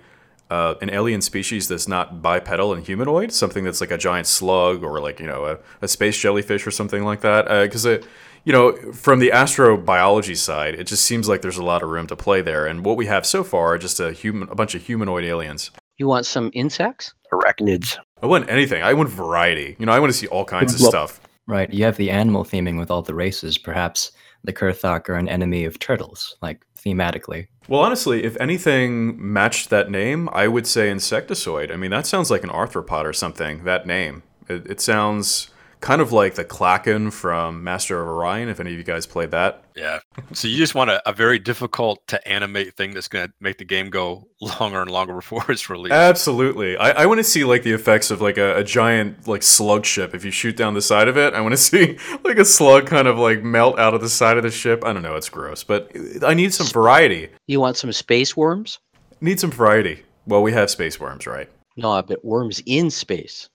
uh, 0.52 0.76
an 0.82 0.90
alien 0.90 1.22
species 1.22 1.70
that's 1.70 1.88
not 1.88 2.22
bipedal 2.22 2.74
and 2.74 2.86
humanoid, 2.86 3.32
something 3.32 3.64
that's 3.64 3.80
like 3.80 3.92
a 3.92 3.98
giant 3.98 4.28
slug 4.28 4.84
or 4.84 5.00
like 5.00 5.20
you 5.20 5.26
know 5.26 5.46
a, 5.46 5.58
a 5.82 5.88
space 5.88 6.18
jellyfish 6.18 6.68
or 6.68 6.72
something 6.72 7.04
like 7.04 7.22
that. 7.22 7.48
Because 7.64 7.86
it, 7.86 8.06
you 8.44 8.52
know, 8.54 8.74
from 8.94 9.20
the 9.20 9.30
astrobiology 9.30 10.36
side, 10.38 10.76
it 10.76 10.86
just 10.88 11.06
seems 11.06 11.28
like 11.30 11.42
there's 11.42 11.58
a 11.58 11.64
lot 11.64 11.84
of 11.84 11.90
room 11.90 12.08
to 12.08 12.16
play 12.16 12.42
there. 12.42 12.66
And 12.66 12.84
what 12.86 12.98
we 12.98 13.06
have 13.06 13.26
so 13.26 13.44
far 13.44 13.74
are 13.74 13.78
just 13.78 14.00
a 14.00 14.12
human, 14.12 14.50
a 14.50 14.56
bunch 14.56 14.76
of 14.76 14.84
humanoid 14.84 15.24
aliens. 15.24 15.72
You 15.98 16.08
want 16.08 16.26
some 16.26 16.50
insects? 16.54 17.14
Arachnids. 17.32 17.98
I 18.22 18.26
want 18.26 18.50
anything. 18.50 18.82
I 18.84 18.94
want 18.94 19.10
variety. 19.10 19.76
You 19.80 19.86
know, 19.86 19.92
I 19.92 20.00
want 20.00 20.12
to 20.12 20.18
see 20.18 20.28
all 20.28 20.46
kinds 20.46 20.74
of 20.74 20.82
Well- 20.82 20.90
stuff. 20.90 21.22
Right. 21.48 21.72
You 21.74 21.84
have 21.86 21.98
the 21.98 22.12
animal 22.12 22.44
theming 22.46 22.78
with 22.80 22.90
all 22.92 23.02
the 23.02 23.16
races. 23.16 23.58
Perhaps 23.58 24.12
the 24.44 24.54
Kr'Thak 24.54 25.10
are 25.10 25.16
an 25.16 25.28
enemy 25.28 25.66
of 25.66 25.80
turtles, 25.80 26.38
like 26.42 26.62
thematically. 26.80 27.48
Well, 27.68 27.82
honestly, 27.82 28.24
if 28.24 28.36
anything 28.40 29.16
matched 29.18 29.70
that 29.70 29.90
name, 29.92 30.30
I 30.32 30.48
would 30.48 30.66
say 30.66 30.90
insectoid. 30.90 31.72
I 31.72 31.76
mean, 31.76 31.92
that 31.92 32.08
sounds 32.08 32.32
like 32.32 32.44
an 32.44 32.50
arthropod 32.50 33.06
or 33.06 33.14
something, 33.14 33.64
that 33.66 33.86
name. 33.86 34.24
It, 34.50 34.66
it 34.68 34.82
sounds 34.82 35.50
kind 35.82 36.00
of 36.00 36.12
like 36.12 36.36
the 36.36 36.46
Klackon 36.46 37.12
from 37.12 37.64
Master 37.64 38.00
of 38.02 38.08
Orion, 38.08 38.50
if 38.50 38.60
any 38.60 38.72
of 38.72 38.78
you 38.78 38.84
guys 38.84 39.08
played 39.08 39.32
that. 39.32 39.64
Yeah. 39.76 40.00
So 40.32 40.48
you 40.48 40.56
just 40.58 40.76
want 40.76 40.92
a, 40.92 41.10
a 41.10 41.12
very 41.12 41.40
difficult 41.40 42.06
to 42.08 42.26
animate 42.28 42.76
thing 42.76 42.94
that's 42.94 43.08
going 43.08 43.28
to 43.28 43.34
make 43.40 43.58
the 43.58 43.66
game 43.66 43.90
go 43.90 44.28
longer 44.60 44.82
and 44.84 44.92
longer 44.92 45.16
before 45.16 45.44
it's 45.50 45.70
released. 45.70 45.94
Absolutely. 45.94 46.78
I, 46.78 46.92
I 46.92 47.06
want 47.08 47.18
to 47.18 47.24
see 47.24 47.44
like 47.44 47.64
the 47.64 47.74
effects 47.74 48.12
of 48.12 48.22
like 48.22 48.38
a, 48.38 48.58
a 48.58 48.64
giant 48.64 49.28
like 49.28 49.42
slug 49.42 49.86
ship. 49.86 50.14
If 50.14 50.24
you 50.24 50.32
shoot 50.32 50.56
down 50.56 50.76
the 50.76 50.82
side 50.82 51.08
of 51.08 51.18
it, 51.18 51.34
I 51.34 51.42
want 51.42 51.54
to 51.54 51.58
see 51.58 51.98
like 52.24 52.38
a 52.38 52.46
slug 52.46 52.86
kind 52.86 53.08
of 53.08 53.18
like 53.18 53.44
melt 53.44 53.80
out 53.80 53.94
of 53.94 54.02
the 54.02 54.10
side 54.10 54.38
of 54.38 54.44
the 54.44 54.52
ship. 54.52 54.86
I 54.86 54.94
don't 54.94 55.02
know, 55.02 55.16
it's 55.16 55.30
gross, 55.30 55.64
but 55.64 55.92
I 56.24 56.36
need 56.36 56.54
some 56.54 56.68
variety. 56.68 57.30
You 57.48 57.60
want 57.60 57.78
some 57.78 57.92
space 57.92 58.38
worms? 58.38 58.80
Need 59.20 59.40
some 59.40 59.52
variety. 59.52 60.04
Well, 60.28 60.44
we 60.44 60.52
have 60.54 60.70
space 60.70 61.00
worms, 61.00 61.26
right? 61.26 61.50
No, 61.76 62.02
but 62.02 62.24
worms 62.24 62.62
in 62.66 62.90
space. 62.92 63.50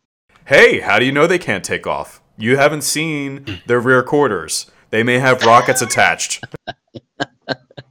Hey, 0.47 0.79
how 0.79 1.01
do 1.01 1.05
you 1.05 1.11
know 1.11 1.27
they 1.27 1.41
can't 1.41 1.65
take 1.65 1.89
off? 1.89 2.23
You 2.39 2.57
haven't 2.57 2.83
seen 2.83 3.45
their 3.67 3.81
rear 3.81 4.05
quarters. 4.05 4.71
They 4.91 5.03
may 5.03 5.19
have 5.19 5.43
rockets 5.43 5.83
attached. 5.83 6.45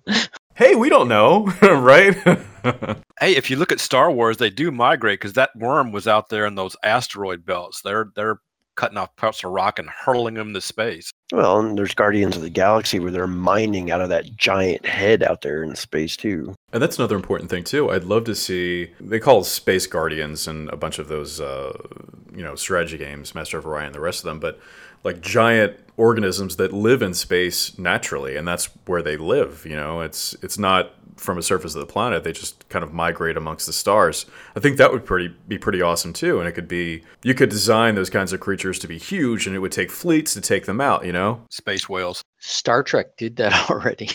hey, 0.55 0.73
we 0.73 0.87
don't 0.87 1.09
know, 1.09 1.47
right? 1.61 2.15
Hey, 3.21 3.37
if 3.37 3.49
you 3.49 3.55
look 3.55 3.71
at 3.71 3.79
Star 3.79 4.11
Wars, 4.11 4.37
they 4.37 4.49
do 4.49 4.71
migrate 4.71 5.19
because 5.19 5.33
that 5.33 5.55
worm 5.55 5.93
was 5.93 6.05
out 6.05 6.27
there 6.27 6.45
in 6.45 6.55
those 6.55 6.75
asteroid 6.83 7.45
belts. 7.45 7.81
They're 7.81 8.09
they're 8.13 8.39
cutting 8.75 8.97
off 8.97 9.15
parts 9.15 9.43
of 9.43 9.51
rock 9.51 9.79
and 9.79 9.89
hurling 9.89 10.35
them 10.35 10.53
to 10.53 10.61
space. 10.61 11.11
Well, 11.31 11.59
and 11.59 11.77
there's 11.77 11.93
Guardians 11.95 12.35
of 12.35 12.41
the 12.41 12.49
Galaxy 12.49 12.99
where 12.99 13.11
they're 13.11 13.27
mining 13.27 13.91
out 13.91 14.01
of 14.01 14.09
that 14.09 14.35
giant 14.35 14.85
head 14.85 15.23
out 15.23 15.41
there 15.41 15.63
in 15.63 15.75
space 15.75 16.15
too. 16.15 16.53
and 16.71 16.81
that's 16.81 16.97
another 16.99 17.15
important 17.15 17.49
thing 17.49 17.63
too. 17.63 17.89
I'd 17.89 18.03
love 18.03 18.25
to 18.25 18.35
see 18.35 18.91
they 18.99 19.19
call 19.19 19.41
it 19.41 19.45
Space 19.45 19.87
Guardians 19.87 20.47
and 20.47 20.69
a 20.69 20.77
bunch 20.77 20.99
of 20.99 21.07
those 21.07 21.41
uh, 21.41 21.77
you 22.35 22.43
know, 22.43 22.55
strategy 22.55 22.97
games, 22.97 23.33
Master 23.33 23.57
of 23.57 23.65
Orion, 23.65 23.93
the 23.93 23.99
rest 23.99 24.19
of 24.19 24.25
them, 24.25 24.39
but 24.39 24.59
like 25.03 25.21
giant 25.21 25.77
organisms 25.97 26.57
that 26.57 26.73
live 26.73 27.01
in 27.01 27.13
space 27.13 27.77
naturally 27.77 28.35
and 28.35 28.47
that's 28.47 28.65
where 28.85 29.01
they 29.01 29.17
live, 29.17 29.65
you 29.65 29.75
know. 29.75 30.01
It's 30.01 30.35
it's 30.41 30.57
not 30.57 30.91
from 31.17 31.37
a 31.37 31.41
surface 31.41 31.75
of 31.75 31.79
the 31.79 31.85
planet. 31.85 32.23
They 32.23 32.31
just 32.31 32.67
kind 32.69 32.83
of 32.83 32.93
migrate 32.93 33.37
amongst 33.37 33.65
the 33.67 33.73
stars. 33.73 34.25
I 34.55 34.59
think 34.59 34.77
that 34.77 34.91
would 34.91 35.05
pretty 35.05 35.33
be 35.47 35.57
pretty 35.57 35.81
awesome 35.81 36.13
too. 36.13 36.39
And 36.39 36.47
it 36.47 36.51
could 36.53 36.67
be 36.67 37.03
you 37.23 37.33
could 37.33 37.49
design 37.49 37.95
those 37.95 38.09
kinds 38.09 38.33
of 38.33 38.39
creatures 38.39 38.79
to 38.79 38.87
be 38.87 38.97
huge, 38.97 39.47
and 39.47 39.55
it 39.55 39.59
would 39.59 39.71
take 39.71 39.91
fleets 39.91 40.33
to 40.33 40.41
take 40.41 40.65
them 40.65 40.81
out. 40.81 41.05
You 41.05 41.13
know, 41.13 41.41
Space 41.49 41.87
whales. 41.89 42.21
Star 42.39 42.83
Trek 42.83 43.17
did 43.17 43.35
that 43.37 43.69
already. 43.69 44.09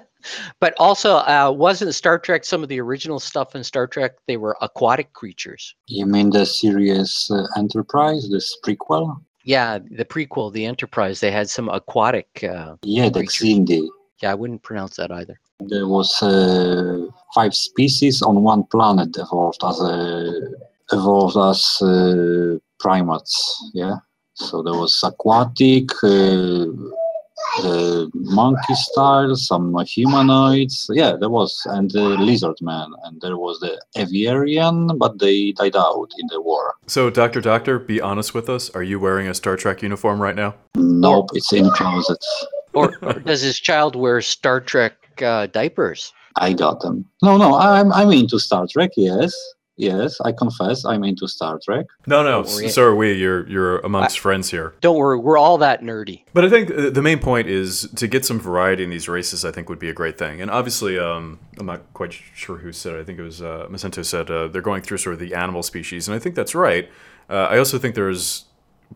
but 0.60 0.74
also, 0.78 1.16
uh, 1.16 1.52
wasn't 1.54 1.94
Star 1.94 2.18
Trek 2.18 2.44
some 2.44 2.62
of 2.62 2.68
the 2.68 2.80
original 2.80 3.18
stuff 3.18 3.54
in 3.54 3.64
Star 3.64 3.86
Trek? 3.86 4.12
They 4.26 4.36
were 4.36 4.56
aquatic 4.60 5.12
creatures. 5.12 5.74
You 5.86 6.06
mean 6.06 6.30
the 6.30 6.44
series 6.46 7.30
uh, 7.32 7.46
Enterprise, 7.56 8.28
this 8.30 8.56
prequel? 8.64 9.16
Yeah, 9.44 9.78
the 9.90 10.04
prequel, 10.04 10.52
the 10.52 10.64
Enterprise, 10.66 11.18
they 11.20 11.32
had 11.32 11.50
some 11.50 11.68
aquatic. 11.68 12.44
Uh, 12.44 12.76
Yeah, 12.82 13.08
the 13.08 13.20
Creatures. 13.20 13.48
Xindi. 13.48 13.88
yeah, 14.22 14.30
I 14.30 14.34
wouldn't 14.34 14.62
pronounce 14.62 14.96
that 14.96 15.10
either. 15.10 15.40
There 15.68 15.86
was 15.86 16.22
uh, 16.22 17.06
five 17.34 17.54
species 17.54 18.22
on 18.22 18.42
one 18.42 18.64
planet 18.64 19.16
evolved 19.16 19.62
as 19.64 19.80
a, 19.80 20.32
evolved 20.92 21.36
as 21.36 21.82
uh, 21.82 22.58
primates. 22.78 23.70
Yeah, 23.74 23.96
so 24.34 24.62
there 24.62 24.74
was 24.74 25.00
aquatic, 25.04 25.90
uh, 26.02 26.66
the 27.60 28.10
monkey 28.14 28.74
style, 28.74 29.34
some 29.36 29.76
humanoids. 29.84 30.88
Yeah, 30.92 31.16
there 31.18 31.28
was, 31.28 31.60
and 31.66 31.90
the 31.90 32.00
lizard 32.02 32.56
man, 32.60 32.92
and 33.04 33.20
there 33.20 33.36
was 33.36 33.60
the 33.60 33.80
aviarian, 33.96 34.98
but 34.98 35.18
they 35.18 35.52
died 35.52 35.76
out 35.76 36.08
in 36.18 36.26
the 36.28 36.40
war. 36.40 36.74
so 36.86 37.10
Doctor 37.10 37.40
Doctor, 37.40 37.78
be 37.78 38.00
honest 38.00 38.34
with 38.34 38.48
us. 38.48 38.70
Are 38.70 38.82
you 38.82 38.98
wearing 38.98 39.28
a 39.28 39.34
Star 39.34 39.56
Trek 39.56 39.82
uniform 39.82 40.20
right 40.20 40.36
now? 40.36 40.54
Nope, 40.76 41.30
it's 41.34 41.52
in 41.52 41.68
closet. 41.70 42.24
Or, 42.72 42.94
or 43.02 43.14
does 43.14 43.42
his 43.42 43.60
child 43.60 43.96
wear 43.96 44.20
Star 44.22 44.60
Trek 44.60 45.01
uh, 45.20 45.48
diapers? 45.48 46.12
I 46.36 46.54
got 46.54 46.80
them. 46.80 47.04
No, 47.22 47.36
no, 47.36 47.56
I'm 47.58 47.92
I'm 47.92 48.10
into 48.12 48.38
Star 48.38 48.66
Trek. 48.66 48.92
Yes, 48.96 49.34
yes, 49.76 50.18
I 50.22 50.32
confess, 50.32 50.84
I'm 50.86 51.04
into 51.04 51.28
Star 51.28 51.58
Trek. 51.62 51.84
No, 52.06 52.22
no. 52.22 52.42
Don't 52.42 52.54
worry. 52.54 52.66
s- 52.66 52.74
So 52.74 52.84
are 52.84 52.94
we. 52.96 53.12
You're 53.12 53.46
you're 53.48 53.78
amongst 53.80 54.18
friends 54.18 54.50
here. 54.50 54.72
Don't 54.80 54.96
worry, 54.96 55.18
we're 55.18 55.36
all 55.36 55.58
that 55.58 55.82
nerdy. 55.82 56.22
But 56.32 56.46
I 56.46 56.48
think 56.48 56.70
uh, 56.70 56.88
the 56.90 57.02
main 57.02 57.18
point 57.18 57.48
is 57.48 57.86
to 57.96 58.06
get 58.08 58.24
some 58.24 58.40
variety 58.40 58.82
in 58.82 58.88
these 58.90 59.08
races. 59.10 59.44
I 59.44 59.50
think 59.50 59.68
would 59.68 59.78
be 59.78 59.90
a 59.90 59.92
great 59.92 60.16
thing. 60.16 60.40
And 60.40 60.50
obviously, 60.50 60.98
um, 60.98 61.38
I'm 61.58 61.66
not 61.66 61.82
quite 61.92 62.12
sure 62.12 62.56
who 62.58 62.72
said. 62.72 62.94
it. 62.94 63.00
I 63.00 63.04
think 63.04 63.18
it 63.18 63.22
was 63.24 63.42
uh, 63.42 63.66
Macento 63.68 64.02
said 64.04 64.30
uh, 64.30 64.48
they're 64.48 64.62
going 64.62 64.80
through 64.82 64.98
sort 64.98 65.12
of 65.14 65.20
the 65.20 65.34
animal 65.34 65.62
species, 65.62 66.08
and 66.08 66.14
I 66.14 66.18
think 66.18 66.34
that's 66.34 66.54
right. 66.54 66.88
Uh, 67.28 67.48
I 67.50 67.58
also 67.58 67.78
think 67.78 67.94
there's 67.94 68.46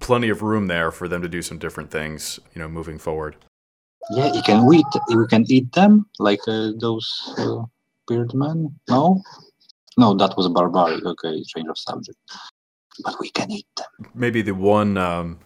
plenty 0.00 0.28
of 0.30 0.40
room 0.42 0.66
there 0.68 0.90
for 0.90 1.06
them 1.08 1.20
to 1.22 1.28
do 1.28 1.42
some 1.42 1.58
different 1.58 1.90
things. 1.90 2.40
You 2.54 2.62
know, 2.62 2.68
moving 2.68 2.98
forward. 2.98 3.36
Yeah, 4.10 4.32
you 4.32 4.42
can 4.42 4.72
eat. 4.72 4.86
You 5.08 5.26
can 5.26 5.44
eat 5.48 5.72
them 5.72 6.06
like 6.18 6.40
uh, 6.46 6.72
those 6.78 7.34
uh, 7.38 7.62
beard 8.06 8.34
men. 8.34 8.74
No, 8.88 9.22
no, 9.96 10.14
that 10.14 10.36
was 10.36 10.48
barbaric. 10.48 11.04
Okay, 11.04 11.42
change 11.44 11.68
of 11.68 11.78
subject. 11.78 12.18
But 13.04 13.18
we 13.20 13.30
can 13.30 13.50
eat 13.50 13.66
them. 13.76 14.10
Maybe 14.14 14.42
the 14.42 14.54
one 14.54 14.96
um, 14.96 15.38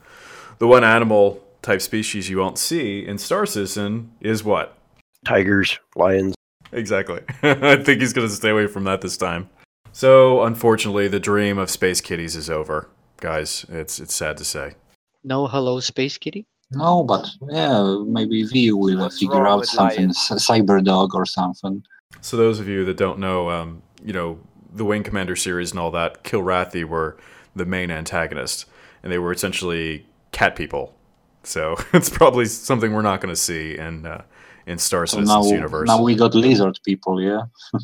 the 0.59 0.67
one 0.67 0.85
animal 0.85 1.43
type 1.63 1.81
species 1.81 2.29
you 2.29 2.39
won't 2.39 2.59
see 2.59 3.07
in 3.07 3.19
Star 3.19 3.47
Citizen 3.47 4.13
is 4.21 4.45
what 4.45 4.77
Tigers, 5.25 5.79
lions. 5.97 6.35
Exactly. 6.73 7.21
I 7.43 7.77
think 7.77 8.01
he's 8.01 8.13
going 8.13 8.29
to 8.29 8.35
stay 8.35 8.51
away 8.51 8.67
from 8.67 8.85
that 8.85 9.01
this 9.01 9.17
time. 9.17 9.51
So, 9.93 10.45
unfortunately, 10.45 11.09
the 11.09 11.21
dream 11.21 11.59
of 11.59 11.69
Space 11.69 12.01
Kitties 12.01 12.37
is 12.37 12.49
over. 12.49 12.89
Guys, 13.19 13.67
it's 13.69 13.99
it's 13.99 14.15
sad 14.15 14.37
to 14.39 14.45
say. 14.45 14.75
No 15.25 15.47
hello, 15.47 15.81
Space 15.81 16.17
Kitty? 16.17 16.47
No, 16.73 17.03
but 17.03 17.29
yeah, 17.49 17.97
maybe 18.07 18.45
V 18.45 18.73
will 18.73 18.99
What's 18.99 19.19
figure 19.19 19.47
out 19.47 19.67
something, 19.67 19.99
lions? 19.99 20.19
c- 20.19 20.35
cyber 20.35 20.83
dog 20.83 21.15
or 21.15 21.27
something. 21.27 21.83
So, 22.21 22.37
those 22.37 22.61
of 22.61 22.69
you 22.69 22.85
that 22.85 22.97
don't 22.97 23.19
know, 23.19 23.51
um, 23.51 23.83
you 24.05 24.13
know, 24.13 24.39
the 24.73 24.85
Wing 24.85 25.03
Commander 25.03 25.35
series 25.37 25.71
and 25.73 25.81
all 25.81 25.91
that, 25.93 26.23
Kilrathi 26.23 26.85
were 26.85 27.17
the 27.57 27.65
main 27.65 27.91
antagonist, 27.91 28.67
and 29.03 29.11
they 29.13 29.19
were 29.19 29.33
essentially 29.33 30.07
cat 30.33 30.55
people. 30.55 30.95
So, 31.43 31.77
it's 31.93 32.11
probably 32.11 32.45
something 32.45 32.93
we're 32.93 33.03
not 33.03 33.21
going 33.21 33.35
to 33.35 33.41
see 33.41 33.77
in 33.77 34.07
uh, 34.07 34.23
in 34.67 34.79
Star 34.79 35.07
So 35.07 35.17
Citizen's 35.17 35.47
now, 35.47 35.53
universe. 35.53 35.89
now 35.89 36.03
we 36.03 36.15
got 36.15 36.35
lizard 36.35 36.79
people, 36.85 37.21
yeah. 37.21 37.43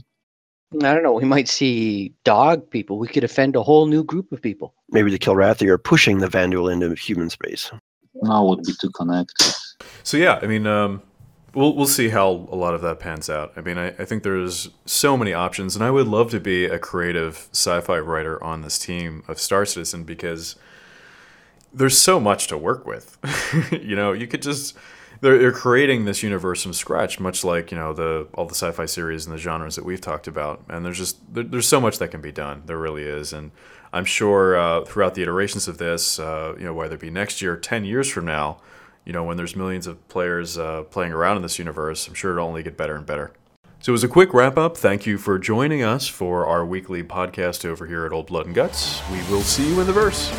I 0.75 0.94
don't 0.94 1.03
know. 1.05 1.12
We 1.12 1.25
might 1.25 1.49
see 1.49 2.12
dog 2.25 2.68
people. 2.70 2.99
We 2.99 3.09
could 3.09 3.25
offend 3.25 3.55
a 3.57 3.62
whole 3.62 3.87
new 3.87 4.03
group 4.05 4.31
of 4.33 4.42
people. 4.42 4.75
Maybe 4.90 5.11
the 5.11 5.18
Kilrathi 5.18 5.68
are 5.68 5.79
pushing 5.79 6.18
the 6.18 6.27
Vanduul 6.27 6.70
into 6.72 6.92
human 6.94 7.31
space. 7.31 7.70
Now 8.22 8.44
would 8.46 8.62
be 8.62 8.72
too 8.81 8.90
connected. 8.90 9.55
So 10.02 10.16
yeah, 10.16 10.38
I 10.42 10.46
mean, 10.46 10.66
um, 10.66 11.02
we'll 11.55 11.74
we'll 11.74 11.87
see 11.87 12.11
how 12.11 12.29
a 12.29 12.57
lot 12.57 12.74
of 12.74 12.83
that 12.83 13.00
pans 13.00 13.29
out. 13.29 13.52
I 13.57 13.61
mean, 13.61 13.79
I, 13.79 13.88
I 13.88 14.05
think 14.05 14.22
there's 14.22 14.68
so 14.85 15.16
many 15.16 15.33
options, 15.33 15.74
and 15.74 15.85
I 15.85 15.90
would 15.90 16.07
love 16.07 16.31
to 16.31 16.40
be 16.40 16.66
a 16.66 16.79
creative 16.79 17.48
sci-fi 17.52 17.98
writer 17.98 18.42
on 18.42 18.62
this 18.62 18.79
team 18.79 19.24
of 19.26 19.40
Star 19.40 19.64
Citizen 19.64 20.05
because 20.05 20.57
there's 21.72 21.98
so 21.98 22.20
much 22.20 22.46
to 22.48 22.57
work 22.57 22.87
with. 22.87 23.18
you 23.72 23.96
know, 23.96 24.12
you 24.12 24.26
could 24.26 24.42
just 24.42 24.76
they're, 25.20 25.38
they're 25.38 25.52
creating 25.52 26.05
this 26.05 26.22
universe 26.22 26.62
from 26.62 26.72
scratch, 26.72 27.20
much 27.20 27.44
like 27.44 27.70
you 27.70 27.79
know 27.79 27.92
the 27.92 28.29
all 28.35 28.46
the 28.46 28.55
sci-fi 28.55 28.87
series 28.87 29.26
and 29.26 29.35
the 29.35 29.38
genres 29.38 29.76
that 29.76 29.85
we've 29.85 30.00
talked 30.00 30.26
about. 30.26 30.62
And 30.68 30.85
there's 30.85 30.98
just 30.98 31.18
there, 31.33 31.44
there's 31.44 31.68
so 31.68 31.81
much 31.81 31.98
that 31.98 32.09
can 32.09 32.20
be 32.20 32.33
done. 32.33 32.62
There 32.66 32.79
really 32.79 33.05
is, 33.05 33.33
and 33.33 33.50
I'm 33.92 34.05
sure 34.05 34.57
uh, 34.57 34.85
throughout 34.85 35.14
the 35.14 35.22
iterations 35.22 35.68
of 35.68 35.79
this, 35.79 36.18
uh, 36.18 36.55
you 36.59 36.64
know, 36.64 36.74
whether 36.74 36.94
it 36.94 37.00
be 37.00 37.11
next 37.11 37.40
year, 37.40 37.57
ten 37.57 37.85
years 37.85 38.11
from 38.11 38.24
now, 38.24 38.59
you 39.05 39.12
know, 39.12 39.24
when 39.24 39.37
there's 39.37 39.57
millions 39.57 39.87
of 39.87 40.07
players 40.09 40.59
uh, 40.59 40.83
playing 40.85 41.12
around 41.12 41.37
in 41.37 41.42
this 41.42 41.59
universe, 41.59 42.07
I'm 42.09 42.14
sure 42.14 42.33
it'll 42.33 42.46
only 42.46 42.62
get 42.62 42.76
better 42.76 42.96
and 42.96 43.07
better. 43.07 43.33
So, 43.81 43.94
as 43.94 44.02
a 44.02 44.09
quick 44.09 44.35
wrap 44.35 44.59
up, 44.59 44.76
thank 44.76 45.07
you 45.07 45.16
for 45.18 45.38
joining 45.38 45.83
us 45.83 46.09
for 46.09 46.46
our 46.46 46.64
weekly 46.64 47.02
podcast 47.05 47.64
over 47.64 47.87
here 47.87 48.05
at 48.05 48.12
Old 48.12 48.26
Blood 48.26 48.46
and 48.46 48.55
Guts. 48.55 49.00
We 49.11 49.18
will 49.31 49.42
see 49.42 49.68
you 49.68 49.81
in 49.81 49.87
the 49.87 49.92
verse. 49.92 50.33